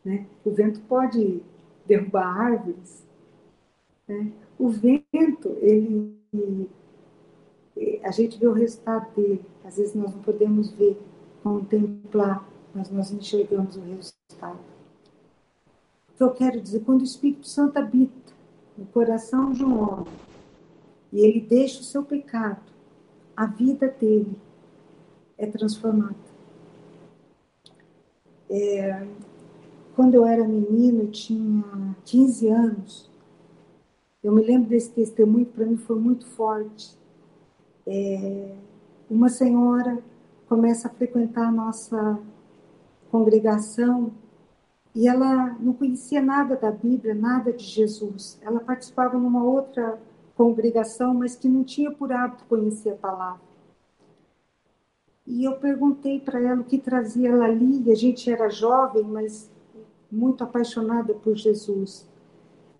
Né? 0.04 0.26
O 0.44 0.50
vento 0.50 0.80
pode 0.90 1.40
derrubar 1.86 2.26
árvores. 2.26 3.06
Né? 4.08 4.32
O 4.58 4.70
vento, 4.70 5.56
ele 5.62 6.18
a 8.04 8.12
gente 8.12 8.38
vê 8.38 8.48
o 8.48 8.54
resultado 8.54 9.13
dele. 9.16 9.44
Às 9.63 9.78
vezes 9.78 9.94
nós 9.94 10.13
não 10.13 10.22
podemos 10.22 10.72
ver, 10.72 11.00
contemplar, 11.44 12.48
mas 12.74 12.90
nós 12.90 13.12
enxergamos 13.12 13.76
o 13.76 13.82
resultado. 13.82 14.60
O 16.10 16.18
que 16.18 16.24
eu 16.24 16.32
quero 16.32 16.62
dizer, 16.62 16.82
quando 16.82 17.02
o 17.02 17.06
Espírito 17.06 17.48
Santo 17.48 17.78
habita 17.78 18.34
no 18.78 18.86
coração 18.88 19.52
de 19.52 19.63
um 19.63 19.82
homem 19.82 20.13
e 21.12 21.20
ele 21.20 21.42
deixa 21.42 21.82
o 21.82 21.84
seu 21.84 22.04
pecado, 22.04 22.62
a 23.36 23.46
vida 23.46 23.88
dele 23.88 24.36
é 25.38 25.46
transformada. 25.46 26.16
É, 28.50 29.08
quando 29.96 30.16
eu 30.16 30.26
era 30.26 30.48
menina, 30.48 31.04
eu 31.04 31.12
tinha 31.12 31.96
15 32.06 32.48
anos, 32.48 33.10
eu 34.24 34.32
me 34.32 34.44
lembro 34.44 34.70
desse 34.70 34.92
testemunho, 34.92 35.46
para 35.46 35.66
mim 35.66 35.78
foi 35.78 36.00
muito 36.00 36.26
forte. 36.26 36.98
É, 37.88 38.56
uma 39.10 39.30
senhora 39.30 39.97
começa 40.50 40.89
a 40.89 40.91
frequentar 40.91 41.47
a 41.47 41.52
nossa 41.52 42.19
congregação 43.10 44.12
e 44.93 45.08
ela 45.08 45.56
não 45.60 45.73
conhecia 45.73 46.21
nada 46.21 46.56
da 46.56 46.69
Bíblia, 46.69 47.15
nada 47.15 47.54
de 47.54 47.63
Jesus. 47.63 48.38
Ela 48.41 48.60
participava 48.60 49.17
numa 49.17 49.43
outra 49.43 50.00
congregação, 50.36 51.13
mas 51.13 51.36
que 51.36 51.47
não 51.47 51.63
tinha 51.63 51.91
por 51.91 52.12
hábito 52.12 52.43
conhecer 52.45 52.89
a 52.91 52.95
palavra. 52.95 53.47
E 55.26 55.43
eu 55.43 55.58
perguntei 55.58 56.19
para 56.19 56.41
ela 56.41 56.62
o 56.62 56.63
que 56.63 56.78
trazia 56.78 57.30
ela 57.30 57.45
ali, 57.45 57.84
e 57.84 57.91
a 57.91 57.95
gente 57.95 58.32
era 58.32 58.50
jovem, 58.50 59.04
mas 59.04 59.50
muito 60.12 60.43
apaixonada 60.43 61.13
por 61.13 61.36
Jesus. 61.36 62.08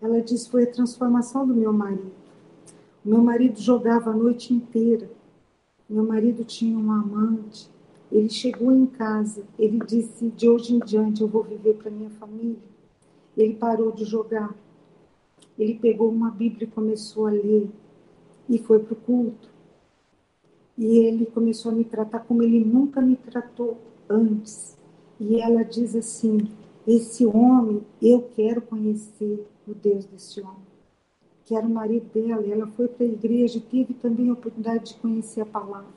Ela 0.00 0.20
disse: 0.20 0.50
foi 0.50 0.64
a 0.64 0.70
transformação 0.70 1.46
do 1.46 1.54
meu 1.54 1.72
marido. 1.72 2.27
Meu 3.08 3.22
marido 3.22 3.58
jogava 3.58 4.10
a 4.10 4.14
noite 4.14 4.52
inteira. 4.52 5.10
Meu 5.88 6.04
marido 6.04 6.44
tinha 6.44 6.76
um 6.76 6.92
amante. 6.92 7.70
Ele 8.12 8.28
chegou 8.28 8.70
em 8.70 8.84
casa. 8.84 9.44
Ele 9.58 9.78
disse: 9.78 10.28
de 10.28 10.46
hoje 10.46 10.74
em 10.74 10.78
diante 10.78 11.22
eu 11.22 11.26
vou 11.26 11.42
viver 11.42 11.72
para 11.76 11.90
minha 11.90 12.10
família. 12.10 12.58
Ele 13.34 13.54
parou 13.54 13.92
de 13.92 14.04
jogar. 14.04 14.54
Ele 15.58 15.78
pegou 15.78 16.10
uma 16.10 16.30
Bíblia 16.30 16.64
e 16.64 16.70
começou 16.70 17.26
a 17.26 17.30
ler. 17.30 17.70
E 18.46 18.58
foi 18.58 18.78
para 18.78 18.92
o 18.92 18.96
culto. 18.96 19.48
E 20.76 20.98
ele 20.98 21.24
começou 21.24 21.72
a 21.72 21.74
me 21.74 21.84
tratar 21.84 22.20
como 22.20 22.42
ele 22.42 22.62
nunca 22.62 23.00
me 23.00 23.16
tratou 23.16 23.78
antes. 24.06 24.76
E 25.18 25.40
ela 25.40 25.62
diz 25.62 25.96
assim: 25.96 26.46
esse 26.86 27.24
homem, 27.24 27.80
eu 28.02 28.28
quero 28.36 28.60
conhecer 28.60 29.46
o 29.66 29.72
Deus 29.72 30.04
desse 30.04 30.42
homem. 30.42 30.67
Que 31.48 31.56
era 31.56 31.66
o 31.66 31.70
marido 31.70 32.04
dela, 32.12 32.46
e 32.46 32.52
ela 32.52 32.66
foi 32.66 32.88
para 32.88 33.06
a 33.06 33.08
igreja 33.08 33.56
e 33.56 33.60
teve 33.62 33.94
também 33.94 34.28
a 34.28 34.34
oportunidade 34.34 34.92
de 34.92 35.00
conhecer 35.00 35.40
a 35.40 35.46
palavra. 35.46 35.88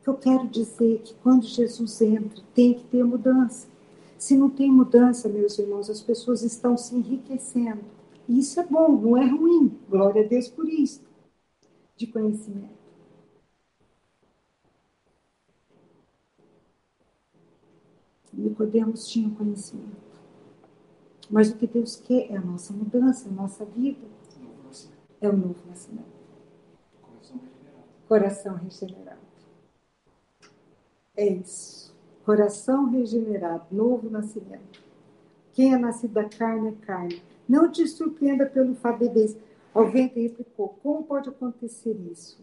O 0.00 0.02
que 0.02 0.08
eu 0.08 0.14
quero 0.14 0.48
dizer 0.48 0.94
é 0.94 0.98
que 0.98 1.12
quando 1.16 1.44
Jesus 1.44 2.00
entra, 2.00 2.42
tem 2.54 2.72
que 2.72 2.84
ter 2.84 3.04
mudança. 3.04 3.68
Se 4.16 4.34
não 4.34 4.48
tem 4.48 4.70
mudança, 4.70 5.28
meus 5.28 5.58
irmãos, 5.58 5.90
as 5.90 6.00
pessoas 6.00 6.42
estão 6.42 6.78
se 6.78 6.94
enriquecendo. 6.94 7.82
Isso 8.26 8.60
é 8.60 8.64
bom, 8.64 8.92
não 8.92 9.14
é 9.14 9.26
ruim. 9.26 9.78
Glória 9.90 10.24
a 10.24 10.26
Deus 10.26 10.48
por 10.48 10.66
isso. 10.66 11.02
De 11.94 12.06
conhecimento. 12.06 12.72
Nicodemos 18.32 19.06
tinha 19.06 19.28
conhecimento. 19.28 20.00
Mas 21.30 21.50
o 21.50 21.56
que 21.56 21.66
Deus 21.66 21.96
quer 21.96 22.30
é 22.30 22.38
a 22.38 22.40
nossa 22.40 22.72
mudança, 22.72 23.28
a 23.28 23.32
nossa 23.32 23.66
vida. 23.66 24.21
É 25.22 25.28
o 25.28 25.36
novo 25.36 25.56
nascimento. 25.68 26.04
Coração 28.08 28.56
regenerado. 28.56 29.20
É 31.16 31.26
isso. 31.26 31.94
Coração 32.24 32.90
regenerado, 32.90 33.66
novo 33.70 34.10
nascimento. 34.10 34.82
Quem 35.52 35.74
é 35.74 35.78
nascido 35.78 36.14
da 36.14 36.24
carne 36.24 36.70
é 36.70 36.86
carne. 36.86 37.22
Não 37.48 37.70
te 37.70 37.86
surpreenda 37.86 38.46
pelo 38.46 38.74
fato 38.74 39.08
de. 39.08 39.36
Alguém 39.72 40.08
replicou: 40.08 40.76
como 40.82 41.04
pode 41.04 41.28
acontecer 41.28 41.96
isso? 42.10 42.40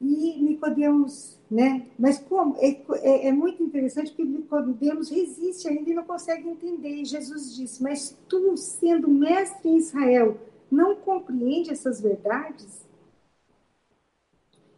E 0.00 0.42
Nicodemos, 0.42 1.38
né? 1.50 1.86
Mas 1.98 2.18
como? 2.18 2.56
É, 2.58 2.82
é, 3.02 3.28
é, 3.28 3.32
muito 3.32 3.62
interessante 3.62 4.10
porque 4.10 4.24
Nicodemos 4.24 5.10
resiste 5.10 5.68
ainda 5.68 5.90
e 5.90 5.94
não 5.94 6.04
consegue 6.04 6.48
entender. 6.48 7.02
E 7.02 7.04
Jesus 7.04 7.54
disse: 7.54 7.82
Mas 7.82 8.16
tu, 8.26 8.56
sendo 8.56 9.08
mestre 9.08 9.68
em 9.68 9.76
Israel, 9.76 10.38
não 10.70 10.96
compreende 10.96 11.70
essas 11.70 12.00
verdades? 12.00 12.84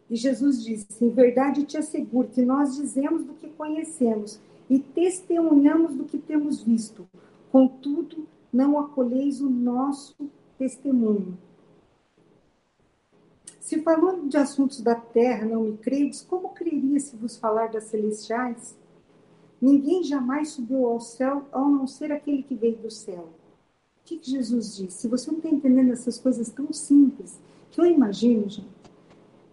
E 0.09 0.15
Jesus 0.15 0.63
disse: 0.63 1.03
Em 1.03 1.09
verdade 1.09 1.65
te 1.65 1.77
asseguro 1.77 2.27
que 2.27 2.43
nós 2.43 2.75
dizemos 2.75 3.23
do 3.23 3.33
que 3.33 3.49
conhecemos 3.49 4.39
e 4.69 4.79
testemunhamos 4.79 5.95
do 5.95 6.05
que 6.05 6.17
temos 6.17 6.63
visto. 6.63 7.07
Contudo, 7.51 8.27
não 8.51 8.79
acolheis 8.79 9.41
o 9.41 9.49
nosso 9.49 10.29
testemunho. 10.57 11.37
Se 13.59 13.81
falando 13.83 14.27
de 14.27 14.37
assuntos 14.37 14.81
da 14.81 14.95
terra 14.95 15.45
não 15.45 15.61
me 15.61 15.77
credes, 15.77 16.21
como 16.21 16.49
creria 16.49 16.99
se 16.99 17.15
vos 17.15 17.37
falar 17.37 17.67
das 17.67 17.83
celestiais? 17.83 18.75
Ninguém 19.61 20.03
jamais 20.03 20.49
subiu 20.49 20.87
ao 20.87 20.99
céu, 20.99 21.45
ao 21.51 21.69
não 21.69 21.85
ser 21.85 22.11
aquele 22.11 22.41
que 22.41 22.55
veio 22.55 22.77
do 22.77 22.89
céu. 22.89 23.29
Que, 24.09 24.17
que 24.17 24.31
Jesus 24.31 24.75
disse? 24.75 25.01
Se 25.01 25.07
você 25.07 25.29
não 25.29 25.37
está 25.37 25.51
entendendo 25.51 25.91
essas 25.91 26.17
coisas 26.17 26.49
tão 26.49 26.73
simples, 26.73 27.39
que 27.69 27.79
eu 27.79 27.85
imagino, 27.85 28.49
gente, 28.49 28.67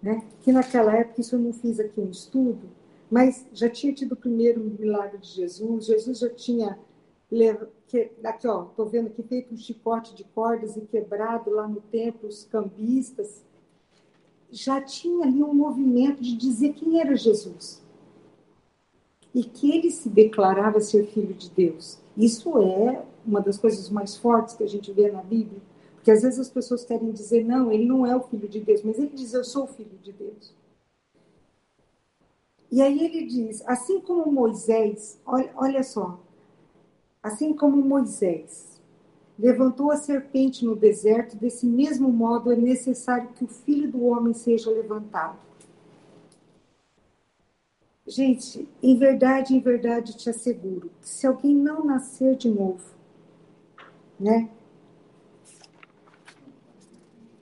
né, 0.02 0.24
que 0.40 0.50
naquela 0.50 0.96
época, 0.96 1.20
isso 1.20 1.34
eu 1.34 1.38
não 1.38 1.52
fiz 1.52 1.78
aqui 1.78 2.00
um 2.00 2.08
estudo, 2.08 2.62
mas 3.10 3.44
já 3.52 3.68
tinha 3.68 3.92
tido 3.92 4.12
o 4.12 4.16
primeiro 4.16 4.60
milagre 4.60 5.18
de 5.18 5.28
Jesus, 5.28 5.84
Jesus 5.84 6.20
já 6.20 6.30
tinha 6.30 6.78
que, 7.86 8.10
aqui 8.24 8.48
ó, 8.48 8.64
estou 8.64 8.86
vendo 8.86 9.08
aqui 9.08 9.22
feito 9.22 9.52
um 9.52 9.58
chicote 9.58 10.14
de 10.14 10.24
cordas 10.24 10.74
e 10.74 10.80
quebrado 10.80 11.50
lá 11.50 11.68
no 11.68 11.82
templo 11.82 12.26
os 12.26 12.44
cambistas, 12.44 13.44
já 14.50 14.80
tinha 14.80 15.26
ali 15.26 15.42
um 15.42 15.52
movimento 15.52 16.22
de 16.22 16.34
dizer 16.34 16.72
quem 16.72 16.98
era 16.98 17.14
Jesus. 17.14 17.82
E 19.34 19.44
que 19.44 19.70
ele 19.70 19.90
se 19.90 20.08
declarava 20.08 20.80
ser 20.80 21.08
filho 21.08 21.34
de 21.34 21.50
Deus. 21.50 21.98
Isso 22.16 22.56
é 22.58 23.04
uma 23.26 23.40
das 23.40 23.58
coisas 23.58 23.90
mais 23.90 24.16
fortes 24.16 24.54
que 24.54 24.64
a 24.64 24.68
gente 24.68 24.92
vê 24.92 25.10
na 25.10 25.22
Bíblia. 25.22 25.60
Porque 25.94 26.10
às 26.10 26.22
vezes 26.22 26.38
as 26.38 26.50
pessoas 26.50 26.84
querem 26.84 27.10
dizer, 27.10 27.44
não, 27.44 27.70
ele 27.72 27.84
não 27.84 28.06
é 28.06 28.14
o 28.14 28.22
filho 28.22 28.48
de 28.48 28.60
Deus, 28.60 28.82
mas 28.82 28.98
ele 28.98 29.10
diz, 29.12 29.34
eu 29.34 29.44
sou 29.44 29.64
o 29.64 29.66
filho 29.66 29.98
de 30.02 30.12
Deus. 30.12 30.54
E 32.70 32.82
aí 32.82 33.04
ele 33.04 33.26
diz, 33.26 33.62
assim 33.66 34.00
como 34.00 34.30
Moisés, 34.30 35.18
olha, 35.24 35.50
olha 35.56 35.82
só, 35.82 36.20
assim 37.22 37.54
como 37.54 37.76
Moisés 37.76 38.80
levantou 39.38 39.90
a 39.90 39.96
serpente 39.96 40.64
no 40.64 40.74
deserto, 40.74 41.36
desse 41.36 41.66
mesmo 41.66 42.10
modo 42.10 42.52
é 42.52 42.56
necessário 42.56 43.28
que 43.34 43.44
o 43.44 43.48
filho 43.48 43.90
do 43.90 44.04
homem 44.04 44.32
seja 44.32 44.70
levantado. 44.70 45.38
Gente, 48.06 48.68
em 48.82 48.96
verdade, 48.96 49.54
em 49.54 49.60
verdade 49.60 50.16
te 50.16 50.30
asseguro 50.30 50.90
que 51.00 51.08
se 51.08 51.26
alguém 51.26 51.54
não 51.54 51.84
nascer 51.84 52.36
de 52.36 52.48
novo, 52.48 52.95
né, 54.18 54.48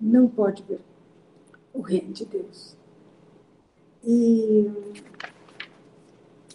não 0.00 0.28
pode 0.28 0.62
ver 0.62 0.80
o 1.72 1.80
reino 1.80 2.12
de 2.12 2.24
Deus. 2.24 2.76
E, 4.04 4.70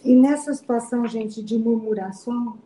e 0.04 0.14
nessa 0.14 0.54
situação, 0.54 1.06
gente, 1.06 1.42
de 1.42 1.58
murmuração, 1.58 2.58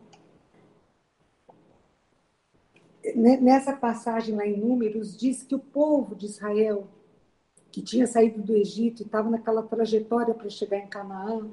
nessa 3.15 3.73
passagem 3.73 4.35
lá 4.35 4.45
em 4.45 4.57
Números, 4.57 5.15
diz 5.17 5.43
que 5.43 5.55
o 5.55 5.59
povo 5.59 6.15
de 6.15 6.25
Israel, 6.25 6.87
que 7.71 7.81
tinha 7.81 8.07
saído 8.07 8.41
do 8.41 8.55
Egito 8.55 9.01
e 9.01 9.05
estava 9.05 9.29
naquela 9.29 9.63
trajetória 9.63 10.33
para 10.33 10.49
chegar 10.49 10.77
em 10.77 10.87
Canaã, 10.87 11.47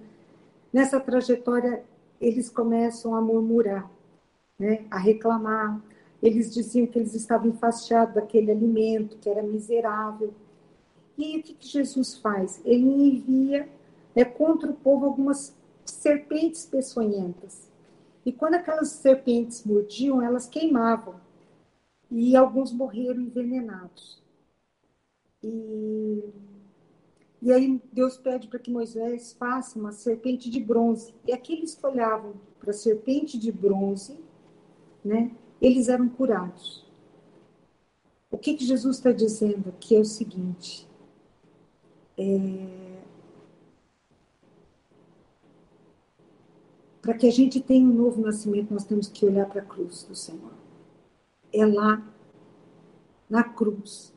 nessa 0.73 1.01
trajetória 1.01 1.85
eles 2.21 2.49
começam 2.49 3.15
a 3.17 3.21
murmurar, 3.21 3.91
né, 4.63 4.85
a 4.89 4.99
reclamar. 4.99 5.83
Eles 6.23 6.55
diziam 6.55 6.87
que 6.87 6.99
eles 6.99 7.15
estavam 7.15 7.49
enfastiados 7.49 8.15
daquele 8.15 8.53
alimento, 8.53 9.19
que 9.19 9.29
era 9.29 9.43
miserável. 9.43 10.33
E 11.19 11.25
aí, 11.25 11.41
o 11.41 11.43
que, 11.43 11.55
que 11.55 11.67
Jesus 11.67 12.17
faz? 12.17 12.61
Ele 12.65 12.87
envia 12.87 13.69
né, 14.15 14.25
contra 14.25 14.71
o 14.71 14.75
povo 14.75 15.05
algumas 15.05 15.53
serpentes 15.85 16.65
peçonhentas. 16.65 17.69
E 18.25 18.33
quando 18.33 18.55
aquelas 18.55 18.89
serpentes 18.91 19.65
mordiam, 19.65 20.23
elas 20.23 20.47
queimavam 20.47 21.17
e 22.09 22.37
alguns 22.37 22.73
morreram 22.73 23.21
envenenados. 23.21 24.23
E, 25.43 26.23
e 27.43 27.53
aí 27.53 27.83
Deus 27.93 28.17
pede 28.17 28.47
para 28.47 28.61
que 28.61 28.71
Moisés 28.71 29.33
faça 29.33 29.77
uma 29.77 29.91
serpente 29.91 30.49
de 30.49 30.61
bronze. 30.61 31.13
E 31.27 31.33
aqueles 31.33 31.75
que 31.75 31.85
olhavam 31.85 32.35
para 32.61 32.71
a 32.71 32.75
serpente 32.75 33.37
de 33.37 33.51
bronze, 33.51 34.17
né, 35.05 35.31
eles 35.61 35.89
eram 35.89 36.09
curados. 36.09 36.85
O 38.31 38.39
que, 38.39 38.55
que 38.55 38.65
Jesus 38.65 38.97
está 38.97 39.13
dizendo 39.13 39.69
aqui 39.69 39.97
é 39.97 40.01
o 40.01 40.05
seguinte: 40.05 40.89
É... 42.17 42.93
Para 47.01 47.15
que 47.15 47.27
a 47.27 47.33
gente 47.33 47.61
tenha 47.61 47.85
um 47.85 47.93
novo 47.93 48.21
nascimento, 48.21 48.73
nós 48.73 48.85
temos 48.85 49.09
que 49.09 49.27
olhar 49.27 49.49
para 49.49 49.61
a 49.61 49.65
cruz 49.65 50.05
do 50.05 50.15
Senhor. 50.15 50.53
É 51.53 51.67
lá, 51.67 52.01
na 53.29 53.43
cruz, 53.43 54.15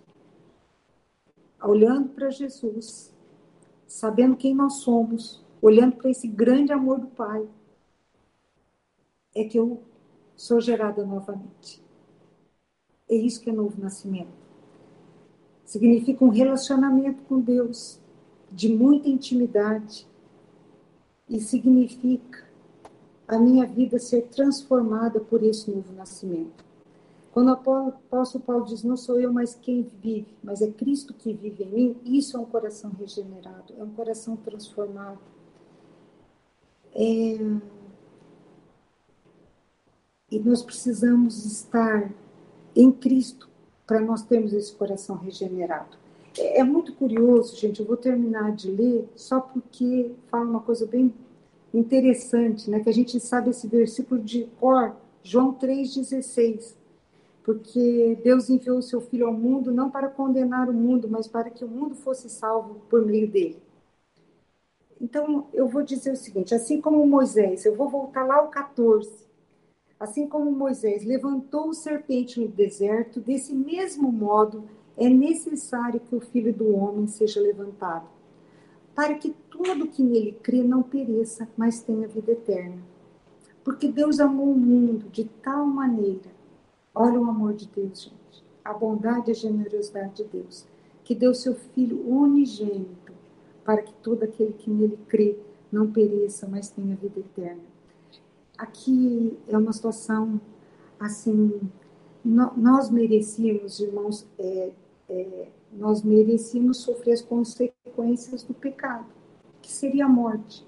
olhando 1.63 2.09
para 2.09 2.29
Jesus, 2.29 3.11
sabendo 3.87 4.35
quem 4.35 4.53
nós 4.53 4.75
somos, 4.75 5.43
olhando 5.61 5.95
para 5.95 6.11
esse 6.11 6.27
grande 6.27 6.71
amor 6.71 6.99
do 6.99 7.07
Pai, 7.07 7.47
é 9.33 9.43
que 9.45 9.57
eu 9.57 9.81
sou 10.35 10.59
gerada 10.59 11.05
novamente. 11.05 11.83
É 13.09 13.15
isso 13.15 13.41
que 13.41 13.49
é 13.49 13.53
novo 13.53 13.79
nascimento. 13.79 14.45
Significa 15.63 16.23
um 16.23 16.29
relacionamento 16.29 17.23
com 17.23 17.39
Deus 17.39 17.99
de 18.51 18.69
muita 18.69 19.09
intimidade 19.09 20.07
e 21.27 21.39
significa 21.39 22.45
a 23.27 23.39
minha 23.39 23.65
vida 23.65 23.97
ser 23.97 24.23
transformada 24.27 25.19
por 25.19 25.43
esse 25.43 25.69
novo 25.69 25.91
nascimento. 25.93 26.63
Quando 27.31 27.49
o 27.49 27.89
apóstolo 27.89 28.43
Paulo 28.45 28.65
diz, 28.65 28.81
não 28.83 28.95
sou 28.95 29.19
eu 29.19 29.33
mais 29.33 29.55
quem 29.55 29.83
vive, 30.01 30.33
mas 30.41 30.61
é 30.61 30.71
Cristo 30.71 31.13
que 31.13 31.33
vive 31.33 31.63
em 31.63 31.69
mim, 31.69 31.97
isso 32.05 32.37
é 32.37 32.39
um 32.39 32.45
coração 32.45 32.91
regenerado, 32.97 33.73
é 33.77 33.83
um 33.83 33.89
coração 33.89 34.37
transformado. 34.37 35.19
É... 36.93 37.37
E 40.31 40.39
nós 40.39 40.63
precisamos 40.63 41.45
estar 41.45 42.11
em 42.75 42.91
Cristo 42.91 43.47
para 43.85 44.01
nós 44.01 44.23
termos 44.23 44.53
esse 44.53 44.73
coração 44.73 45.15
regenerado. 45.17 45.97
É, 46.37 46.59
é 46.59 46.63
muito 46.63 46.93
curioso, 46.93 47.55
gente, 47.55 47.79
eu 47.79 47.85
vou 47.85 47.95
terminar 47.95 48.51
de 48.55 48.71
ler 48.71 49.07
só 49.15 49.39
porque 49.39 50.11
fala 50.27 50.45
uma 50.45 50.61
coisa 50.61 50.85
bem 50.85 51.13
interessante, 51.73 52.69
né? 52.69 52.79
Que 52.79 52.89
a 52.89 52.93
gente 52.93 53.19
sabe 53.19 53.51
esse 53.51 53.67
versículo 53.67 54.21
de 54.21 54.45
cor, 54.59 54.95
João 55.23 55.53
3,16. 55.53 56.75
Porque 57.43 58.17
Deus 58.23 58.49
enviou 58.49 58.79
o 58.79 58.81
seu 58.81 58.99
Filho 58.99 59.27
ao 59.27 59.33
mundo 59.33 59.71
não 59.71 59.91
para 59.91 60.09
condenar 60.09 60.67
o 60.67 60.73
mundo, 60.73 61.07
mas 61.07 61.27
para 61.27 61.51
que 61.51 61.63
o 61.63 61.67
mundo 61.67 61.93
fosse 61.93 62.27
salvo 62.27 62.81
por 62.89 63.05
meio 63.05 63.29
dele. 63.29 63.61
Então, 64.99 65.45
eu 65.53 65.67
vou 65.67 65.83
dizer 65.83 66.13
o 66.13 66.15
seguinte: 66.15 66.55
assim 66.55 66.81
como 66.81 67.05
Moisés, 67.05 67.63
eu 67.65 67.75
vou 67.75 67.87
voltar 67.87 68.25
lá 68.25 68.37
ao 68.37 68.47
14. 68.47 69.24
Assim 69.99 70.27
como 70.27 70.51
Moisés 70.51 71.05
levantou 71.05 71.69
o 71.69 71.73
serpente 71.73 72.39
no 72.39 72.47
deserto, 72.47 73.21
desse 73.21 73.55
mesmo 73.55 74.11
modo 74.11 74.65
é 74.97 75.09
necessário 75.09 75.99
que 76.01 76.15
o 76.15 76.19
Filho 76.19 76.53
do 76.53 76.75
Homem 76.75 77.07
seja 77.07 77.39
levantado, 77.39 78.07
para 78.93 79.13
que 79.15 79.33
todo 79.49 79.87
que 79.87 80.03
nele 80.03 80.37
crê 80.43 80.63
não 80.63 80.83
pereça, 80.83 81.47
mas 81.57 81.81
tenha 81.81 82.07
vida 82.07 82.33
eterna. 82.33 82.77
Porque 83.63 83.87
Deus 83.87 84.19
amou 84.19 84.51
o 84.51 84.57
mundo 84.57 85.09
de 85.09 85.25
tal 85.25 85.65
maneira. 85.65 86.29
Olha 86.93 87.19
o 87.19 87.29
amor 87.29 87.53
de 87.53 87.67
Deus, 87.67 88.03
gente. 88.03 88.43
A 88.63 88.73
bondade 88.73 89.29
e 89.29 89.31
a 89.31 89.35
generosidade 89.35 90.23
de 90.23 90.23
Deus. 90.25 90.65
Que 91.03 91.15
deu 91.15 91.33
seu 91.33 91.55
Filho 91.55 92.07
unigênito, 92.07 93.13
para 93.63 93.81
que 93.81 93.93
todo 93.95 94.23
aquele 94.23 94.53
que 94.53 94.69
nele 94.69 94.97
crê 95.07 95.37
não 95.71 95.91
pereça, 95.91 96.47
mas 96.47 96.69
tenha 96.69 96.95
vida 96.95 97.19
eterna. 97.19 97.74
Aqui 98.57 99.37
é 99.47 99.57
uma 99.57 99.73
situação 99.73 100.39
assim. 100.99 101.61
nós 102.23 102.89
merecíamos, 102.89 103.79
irmãos, 103.79 104.25
é, 104.39 104.71
é, 105.09 105.47
nós 105.71 106.01
merecíamos 106.03 106.77
sofrer 106.77 107.13
as 107.13 107.21
consequências 107.21 108.43
do 108.43 108.53
pecado 108.53 109.05
que 109.65 109.71
seria 109.71 110.05
a 110.05 110.09
morte. 110.09 110.65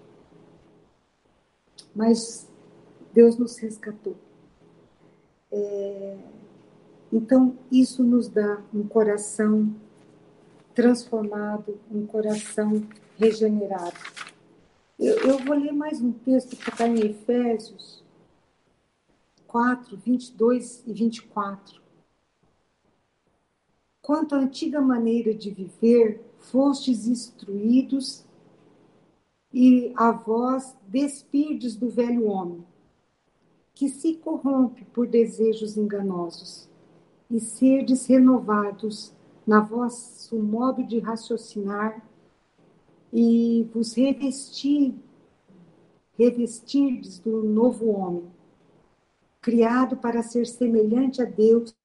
Mas 1.96 2.50
Deus 3.14 3.38
nos 3.38 3.58
resgatou. 3.58 4.16
É, 5.52 6.18
então, 7.14 7.56
isso 7.72 8.04
nos 8.04 8.28
dá 8.28 8.62
um 8.74 8.88
coração 8.88 9.74
transformado, 10.74 11.80
um 11.92 12.06
coração 12.06 12.84
regenerado. 13.18 13.98
Eu, 15.00 15.16
eu 15.18 15.38
vou 15.38 15.56
ler 15.56 15.72
mais 15.72 16.02
um 16.02 16.12
texto 16.12 16.56
que 16.56 16.72
está 16.72 16.88
em 16.88 17.00
Efésios 17.06 18.04
4, 19.46 19.96
22 19.96 20.84
e 20.88 20.92
24. 20.92 21.80
Quanto 24.02 24.34
à 24.34 24.40
antiga 24.40 24.82
maneira 24.82 25.36
de 25.36 25.52
viver, 25.52 26.26
fostes 26.40 27.08
instruídos 27.08 28.26
e 29.54 29.94
a 29.96 30.12
vós 30.12 30.76
despirdes 30.88 31.76
do 31.76 31.90
velho 31.90 32.26
homem, 32.26 32.66
que 33.76 33.90
se 33.90 34.16
corrompe 34.16 34.84
por 34.86 35.06
desejos 35.06 35.78
enganosos, 35.78 36.68
e 37.30 37.40
serdes 37.40 38.08
renovados 38.08 39.14
na 39.46 39.60
vosso 39.60 40.38
modo 40.38 40.84
de 40.84 40.98
raciocinar, 40.98 42.04
e 43.20 43.68
vos 43.74 43.96
revestir, 43.96 44.94
revestirdes 46.20 47.18
do 47.18 47.42
novo 47.42 47.88
homem, 47.88 48.32
criado 49.42 49.98
para 49.98 50.22
ser 50.22 50.46
semelhante 50.46 51.20
a 51.20 51.26
Deus 51.26 51.76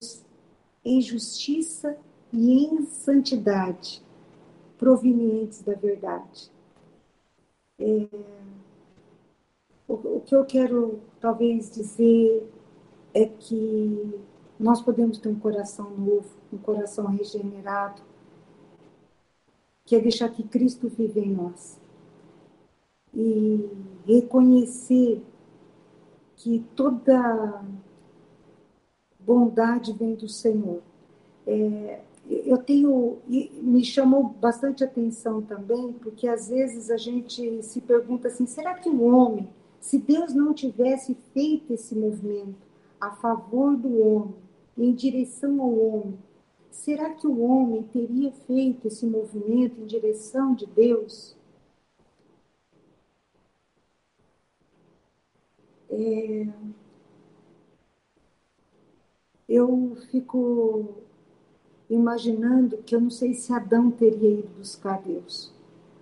em 0.85 1.01
justiça 1.01 1.97
e 2.31 2.67
em 2.67 2.85
santidade, 2.85 4.03
provenientes 4.77 5.63
da 5.63 5.73
verdade. 5.73 6.51
É, 7.79 8.09
o, 9.89 9.95
o 9.95 10.21
que 10.21 10.37
eu 10.37 10.45
quero 10.45 11.01
talvez 11.19 11.71
dizer 11.71 12.47
é 13.15 13.25
que 13.25 14.21
nós 14.61 14.83
podemos 14.83 15.17
ter 15.17 15.31
um 15.31 15.39
coração 15.39 15.91
novo, 15.97 16.29
um 16.53 16.59
coração 16.59 17.07
regenerado, 17.07 18.03
que 19.93 19.97
é 19.97 20.01
deixar 20.01 20.31
que 20.31 20.43
Cristo 20.43 20.89
vive 20.89 21.21
em 21.21 21.31
nós. 21.31 21.79
E 23.13 23.69
reconhecer 24.07 25.23
que 26.35 26.65
toda 26.75 27.63
bondade 29.21 29.93
vem 29.93 30.15
do 30.15 30.27
Senhor. 30.27 30.81
É, 31.47 32.01
eu 32.27 32.57
tenho 32.57 33.19
me 33.29 33.85
chamou 33.85 34.25
bastante 34.25 34.83
atenção 34.83 35.43
também 35.43 35.93
porque 35.93 36.27
às 36.27 36.49
vezes 36.49 36.91
a 36.91 36.97
gente 36.97 37.63
se 37.63 37.83
pergunta 37.83 38.29
assim 38.29 38.47
será 38.47 38.75
que 38.75 38.89
o 38.89 39.03
homem 39.03 39.49
se 39.79 39.99
Deus 39.99 40.33
não 40.33 40.55
tivesse 40.55 41.15
feito 41.35 41.75
esse 41.75 41.95
movimento 41.95 42.67
a 42.99 43.11
favor 43.11 43.77
do 43.77 44.01
homem 44.01 44.35
em 44.79 44.95
direção 44.95 45.61
ao 45.61 45.77
homem 45.77 46.19
será 46.73 47.11
que 47.11 47.27
o 47.27 47.41
homem 47.43 47.83
teria 47.85 48.33
feito 48.33 48.89
esse 48.89 49.07
movimento 49.07 49.81
em 49.81 49.87
direção 49.87 50.55
de 50.55 50.67
Deus 50.67 51.37
é, 55.91 56.47
eu 59.47 59.95
fico 60.11 61.03
imaginando 61.91 62.79
que 62.79 62.95
eu 62.97 63.01
não 63.03 63.11
sei 63.11 63.35
se 63.35 63.53
Adão 63.53 63.91
teria 63.91 64.39
ido 64.39 64.49
buscar 64.57 65.03
Deus 65.03 65.53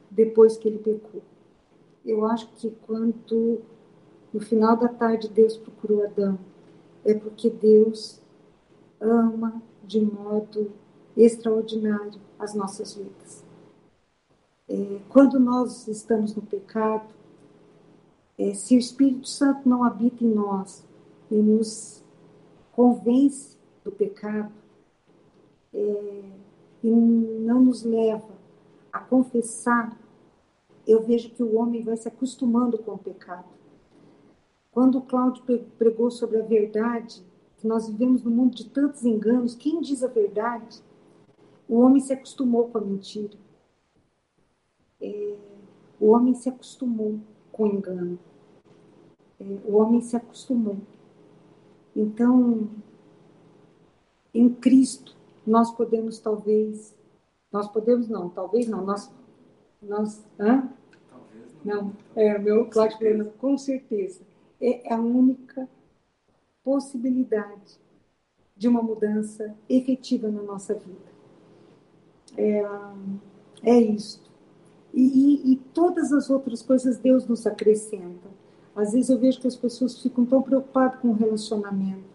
depois 0.09 0.56
que 0.56 0.68
ele 0.68 0.78
pecou. 0.78 1.20
Eu 2.04 2.24
acho 2.24 2.48
que 2.52 2.70
quando 2.87 3.61
no 4.33 4.40
final 4.40 4.76
da 4.76 4.88
tarde 4.88 5.28
Deus 5.28 5.56
procurou 5.56 6.04
Adão, 6.04 6.38
é 7.04 7.12
porque 7.12 7.50
Deus 7.50 8.20
ama 9.00 9.61
de 9.90 10.00
modo 10.00 10.70
extraordinário 11.16 12.20
as 12.38 12.54
nossas 12.54 12.94
vidas. 12.94 13.44
É, 14.68 15.00
quando 15.08 15.40
nós 15.40 15.88
estamos 15.88 16.32
no 16.34 16.42
pecado, 16.42 17.08
é, 18.38 18.54
se 18.54 18.76
o 18.76 18.78
Espírito 18.78 19.26
Santo 19.26 19.68
não 19.68 19.82
habita 19.82 20.24
em 20.24 20.32
nós 20.32 20.84
e 21.28 21.34
nos 21.34 22.04
convence 22.70 23.56
do 23.84 23.90
pecado, 23.90 24.52
é, 25.74 26.22
e 26.84 26.88
não 26.88 27.60
nos 27.60 27.82
leva 27.82 28.32
a 28.92 29.00
confessar, 29.00 29.98
eu 30.86 31.02
vejo 31.02 31.30
que 31.30 31.42
o 31.42 31.56
homem 31.56 31.82
vai 31.82 31.96
se 31.96 32.06
acostumando 32.06 32.78
com 32.78 32.92
o 32.92 32.98
pecado. 32.98 33.48
Quando 34.70 35.02
Cláudio 35.02 35.42
pregou 35.76 36.12
sobre 36.12 36.38
a 36.38 36.44
verdade, 36.44 37.24
que 37.61 37.67
nós 37.67 37.88
vivemos 37.88 38.23
num 38.23 38.31
mundo 38.31 38.54
de 38.54 38.69
tantos 38.69 39.04
enganos, 39.04 39.54
quem 39.54 39.81
diz 39.81 40.02
a 40.02 40.08
verdade? 40.08 40.83
O 41.69 41.79
homem 41.81 42.00
se 42.00 42.13
acostumou 42.13 42.69
com 42.69 42.79
a 42.79 42.81
mentira. 42.81 43.37
É, 45.00 45.37
o 46.00 46.08
homem 46.08 46.35
se 46.35 46.48
acostumou 46.48 47.21
com 47.52 47.65
o 47.65 47.67
engano. 47.67 48.19
É, 49.38 49.44
o 49.65 49.77
homem 49.77 50.00
se 50.00 50.17
acostumou. 50.17 50.79
Então, 51.94 52.69
em 54.33 54.48
Cristo, 54.48 55.17
nós 55.46 55.71
podemos 55.71 56.19
talvez, 56.19 56.94
nós 57.52 57.69
podemos 57.69 58.08
não, 58.08 58.29
talvez 58.29 58.67
não, 58.69 58.85
nós 58.85 59.13
Nós, 59.83 60.25
hã? 60.38 60.69
Não, 61.65 61.92
é, 62.15 62.38
meu 62.38 62.67
Cláudio 62.67 62.98
falou, 62.98 63.33
com 63.38 63.56
certeza. 63.56 64.23
É 64.61 64.92
a 64.92 64.98
única 65.00 65.69
possibilidade 66.65 67.79
de 68.56 68.69
uma 68.69 68.83
mudança 68.83 69.54
efetiva 69.69 70.31
na 70.31 70.42
nossa 70.42 70.75
vida. 70.75 71.11
É, 72.37 72.63
é. 73.63 73.81
E, 73.83 73.98
e, 74.94 75.52
e, 75.52 75.56
todas 75.73 76.13
as 76.13 76.31
outras 76.31 76.63
coisas 76.63 76.98
Deus 76.98 77.27
nos 77.27 77.46
acrescenta. 77.46 78.29
Às 78.75 78.92
vezes 78.92 79.11
eu 79.11 79.19
vejo 79.19 79.40
que 79.40 79.46
as 79.46 79.56
pessoas 79.56 79.98
ficam 79.98 80.25
tão 80.25 80.42
preocupadas 80.42 81.00
com 81.00 81.08
o 81.08 81.15
relacionamento. 81.15 82.11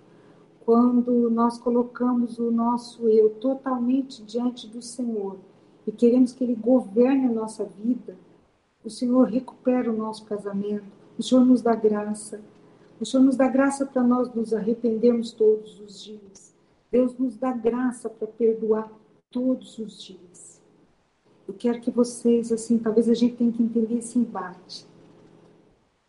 Quando 0.65 1.29
nós 1.29 1.57
colocamos 1.57 2.39
o 2.39 2.51
nosso 2.51 3.07
eu 3.07 3.29
totalmente 3.35 4.23
diante 4.23 4.67
do 4.67 4.81
Senhor 4.81 5.37
e 5.85 5.91
queremos 5.91 6.33
que 6.33 6.43
Ele 6.43 6.55
governe 6.55 7.27
a 7.27 7.31
nossa 7.31 7.63
vida, 7.63 8.17
o 8.83 8.89
Senhor 8.89 9.27
recupera 9.27 9.91
o 9.91 9.95
nosso 9.95 10.25
casamento, 10.25 10.85
o 11.17 11.23
Senhor 11.23 11.45
nos 11.45 11.61
dá 11.61 11.75
graça. 11.75 12.41
O 12.99 13.05
Senhor 13.05 13.23
nos 13.23 13.35
dá 13.35 13.47
graça 13.47 13.85
para 13.85 14.03
nós 14.03 14.33
nos 14.33 14.53
arrependermos 14.53 15.31
todos 15.31 15.79
os 15.81 16.01
dias. 16.01 16.55
Deus 16.91 17.17
nos 17.17 17.35
dá 17.35 17.51
graça 17.51 18.09
para 18.09 18.27
perdoar 18.27 18.89
todos 19.29 19.77
os 19.77 20.01
dias. 20.01 20.61
Eu 21.47 21.53
quero 21.53 21.81
que 21.81 21.91
vocês, 21.91 22.51
assim, 22.51 22.77
talvez 22.77 23.09
a 23.09 23.13
gente 23.13 23.35
tenha 23.35 23.51
que 23.51 23.61
entender 23.61 23.97
esse 23.97 24.17
embate. 24.17 24.85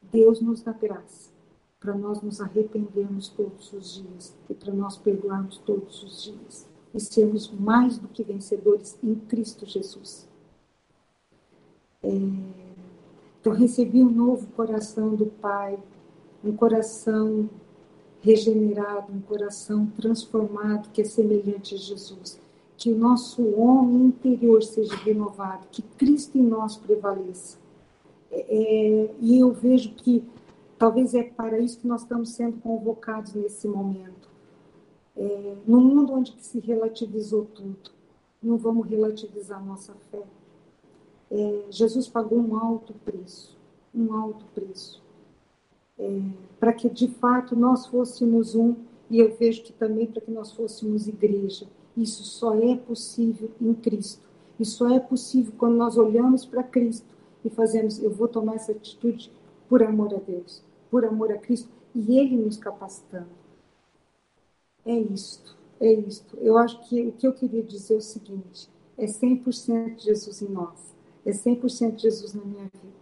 Deus 0.00 0.40
nos 0.40 0.62
dá 0.62 0.72
graça 0.72 1.30
para 1.80 1.94
nós 1.94 2.22
nos 2.22 2.40
arrependermos 2.40 3.28
todos 3.28 3.72
os 3.72 3.94
dias 3.94 4.34
e 4.48 4.54
para 4.54 4.72
nós 4.72 4.96
perdoarmos 4.96 5.58
todos 5.58 6.02
os 6.02 6.22
dias 6.22 6.66
e 6.94 7.00
sermos 7.00 7.50
mais 7.50 7.98
do 7.98 8.08
que 8.08 8.22
vencedores 8.22 8.98
em 9.02 9.14
Cristo 9.14 9.66
Jesus. 9.66 10.26
É... 12.02 12.08
Então, 13.40 13.52
recebi 13.52 14.02
um 14.02 14.10
novo 14.10 14.46
coração 14.48 15.14
do 15.14 15.26
Pai, 15.26 15.78
um 16.44 16.54
coração 16.54 17.48
regenerado, 18.20 19.12
um 19.12 19.20
coração 19.20 19.86
transformado 19.96 20.90
que 20.90 21.00
é 21.00 21.04
semelhante 21.04 21.74
a 21.74 21.78
Jesus. 21.78 22.40
Que 22.76 22.92
o 22.92 22.98
nosso 22.98 23.42
homem 23.54 24.06
interior 24.06 24.62
seja 24.62 24.94
renovado, 24.96 25.66
que 25.70 25.82
Cristo 25.82 26.36
em 26.36 26.42
nós 26.42 26.76
prevaleça. 26.76 27.58
É, 28.30 28.40
é, 28.40 29.14
e 29.20 29.38
eu 29.38 29.52
vejo 29.52 29.92
que 29.94 30.24
talvez 30.78 31.14
é 31.14 31.22
para 31.22 31.58
isso 31.58 31.78
que 31.78 31.86
nós 31.86 32.02
estamos 32.02 32.30
sendo 32.30 32.60
convocados 32.60 33.32
nesse 33.34 33.66
momento. 33.66 34.28
É, 35.16 35.56
no 35.66 35.80
mundo 35.80 36.12
onde 36.12 36.34
se 36.40 36.58
relativizou 36.58 37.46
tudo, 37.46 37.90
não 38.42 38.58
vamos 38.58 38.86
relativizar 38.86 39.64
nossa 39.64 39.94
fé. 40.10 40.22
É, 41.30 41.64
Jesus 41.70 42.08
pagou 42.08 42.38
um 42.38 42.56
alto 42.56 42.92
preço, 43.04 43.56
um 43.94 44.12
alto 44.12 44.44
preço, 44.54 45.02
é, 45.98 46.20
para 46.58 46.72
que 46.72 46.88
de 46.88 47.08
fato 47.08 47.56
nós 47.56 47.86
fôssemos 47.86 48.54
um, 48.54 48.74
e 49.08 49.18
eu 49.18 49.34
vejo 49.36 49.62
que 49.62 49.72
também 49.72 50.06
para 50.06 50.20
que 50.20 50.30
nós 50.30 50.52
fôssemos 50.52 51.06
igreja. 51.06 51.66
Isso 51.96 52.24
só 52.24 52.54
é 52.54 52.76
possível 52.76 53.50
em 53.60 53.72
Cristo. 53.72 54.26
Isso 54.58 54.78
só 54.78 54.90
é 54.90 55.00
possível 55.00 55.52
quando 55.56 55.76
nós 55.76 55.96
olhamos 55.96 56.44
para 56.44 56.62
Cristo 56.62 57.06
e 57.44 57.50
fazemos, 57.50 58.02
eu 58.02 58.10
vou 58.10 58.26
tomar 58.26 58.56
essa 58.56 58.72
atitude 58.72 59.30
por 59.68 59.82
amor 59.82 60.12
a 60.14 60.18
Deus, 60.18 60.62
por 60.90 61.04
amor 61.04 61.30
a 61.30 61.38
Cristo, 61.38 61.68
e 61.94 62.18
Ele 62.18 62.36
nos 62.36 62.56
capacitando. 62.56 63.28
É 64.84 64.98
isto, 64.98 65.56
é 65.80 65.92
isto. 65.92 66.36
Eu 66.40 66.58
acho 66.58 66.80
que 66.88 67.08
o 67.08 67.12
que 67.12 67.26
eu 67.26 67.32
queria 67.32 67.62
dizer 67.62 67.94
é 67.94 67.98
o 67.98 68.00
seguinte: 68.00 68.68
é 68.96 69.06
100% 69.06 70.00
Jesus 70.00 70.42
em 70.42 70.48
nós, 70.48 70.94
é 71.24 71.30
100% 71.30 71.98
Jesus 71.98 72.34
na 72.34 72.44
minha 72.44 72.64
vida. 72.64 72.96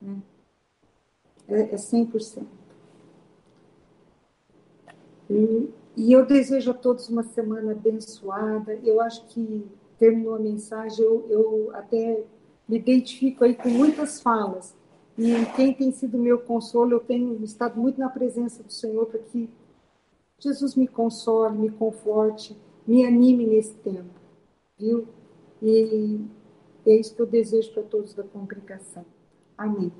Né? 0.00 0.22
É, 1.48 1.60
é 1.60 1.76
100%. 1.76 2.44
E, 5.30 5.70
e 5.96 6.12
eu 6.12 6.24
desejo 6.24 6.70
a 6.70 6.74
todos 6.74 7.08
uma 7.08 7.22
semana 7.22 7.72
abençoada. 7.72 8.74
Eu 8.84 9.00
acho 9.00 9.26
que 9.28 9.64
terminou 9.98 10.34
a 10.34 10.38
mensagem, 10.38 11.04
eu, 11.04 11.26
eu 11.28 11.70
até 11.74 12.22
me 12.68 12.76
identifico 12.78 13.44
aí 13.44 13.54
com 13.54 13.68
muitas 13.68 14.20
falas. 14.20 14.74
E 15.18 15.46
quem 15.56 15.72
tem 15.72 15.90
sido 15.92 16.18
meu 16.18 16.38
consolo, 16.38 16.92
eu 16.92 17.00
tenho 17.00 17.42
estado 17.42 17.80
muito 17.80 17.98
na 17.98 18.08
presença 18.08 18.62
do 18.62 18.72
Senhor 18.72 19.06
para 19.06 19.18
que 19.20 19.48
Jesus 20.38 20.74
me 20.74 20.86
console, 20.86 21.56
me 21.56 21.70
conforte, 21.70 22.54
me 22.86 23.06
anime 23.06 23.46
nesse 23.46 23.74
tempo, 23.76 24.10
viu? 24.78 25.08
E 25.62 26.20
é 26.84 26.96
isso 26.96 27.14
que 27.14 27.22
eu 27.22 27.26
desejo 27.26 27.72
para 27.72 27.82
todos 27.82 28.12
da 28.12 28.22
congregação. 28.22 29.06
Amém. 29.56 29.90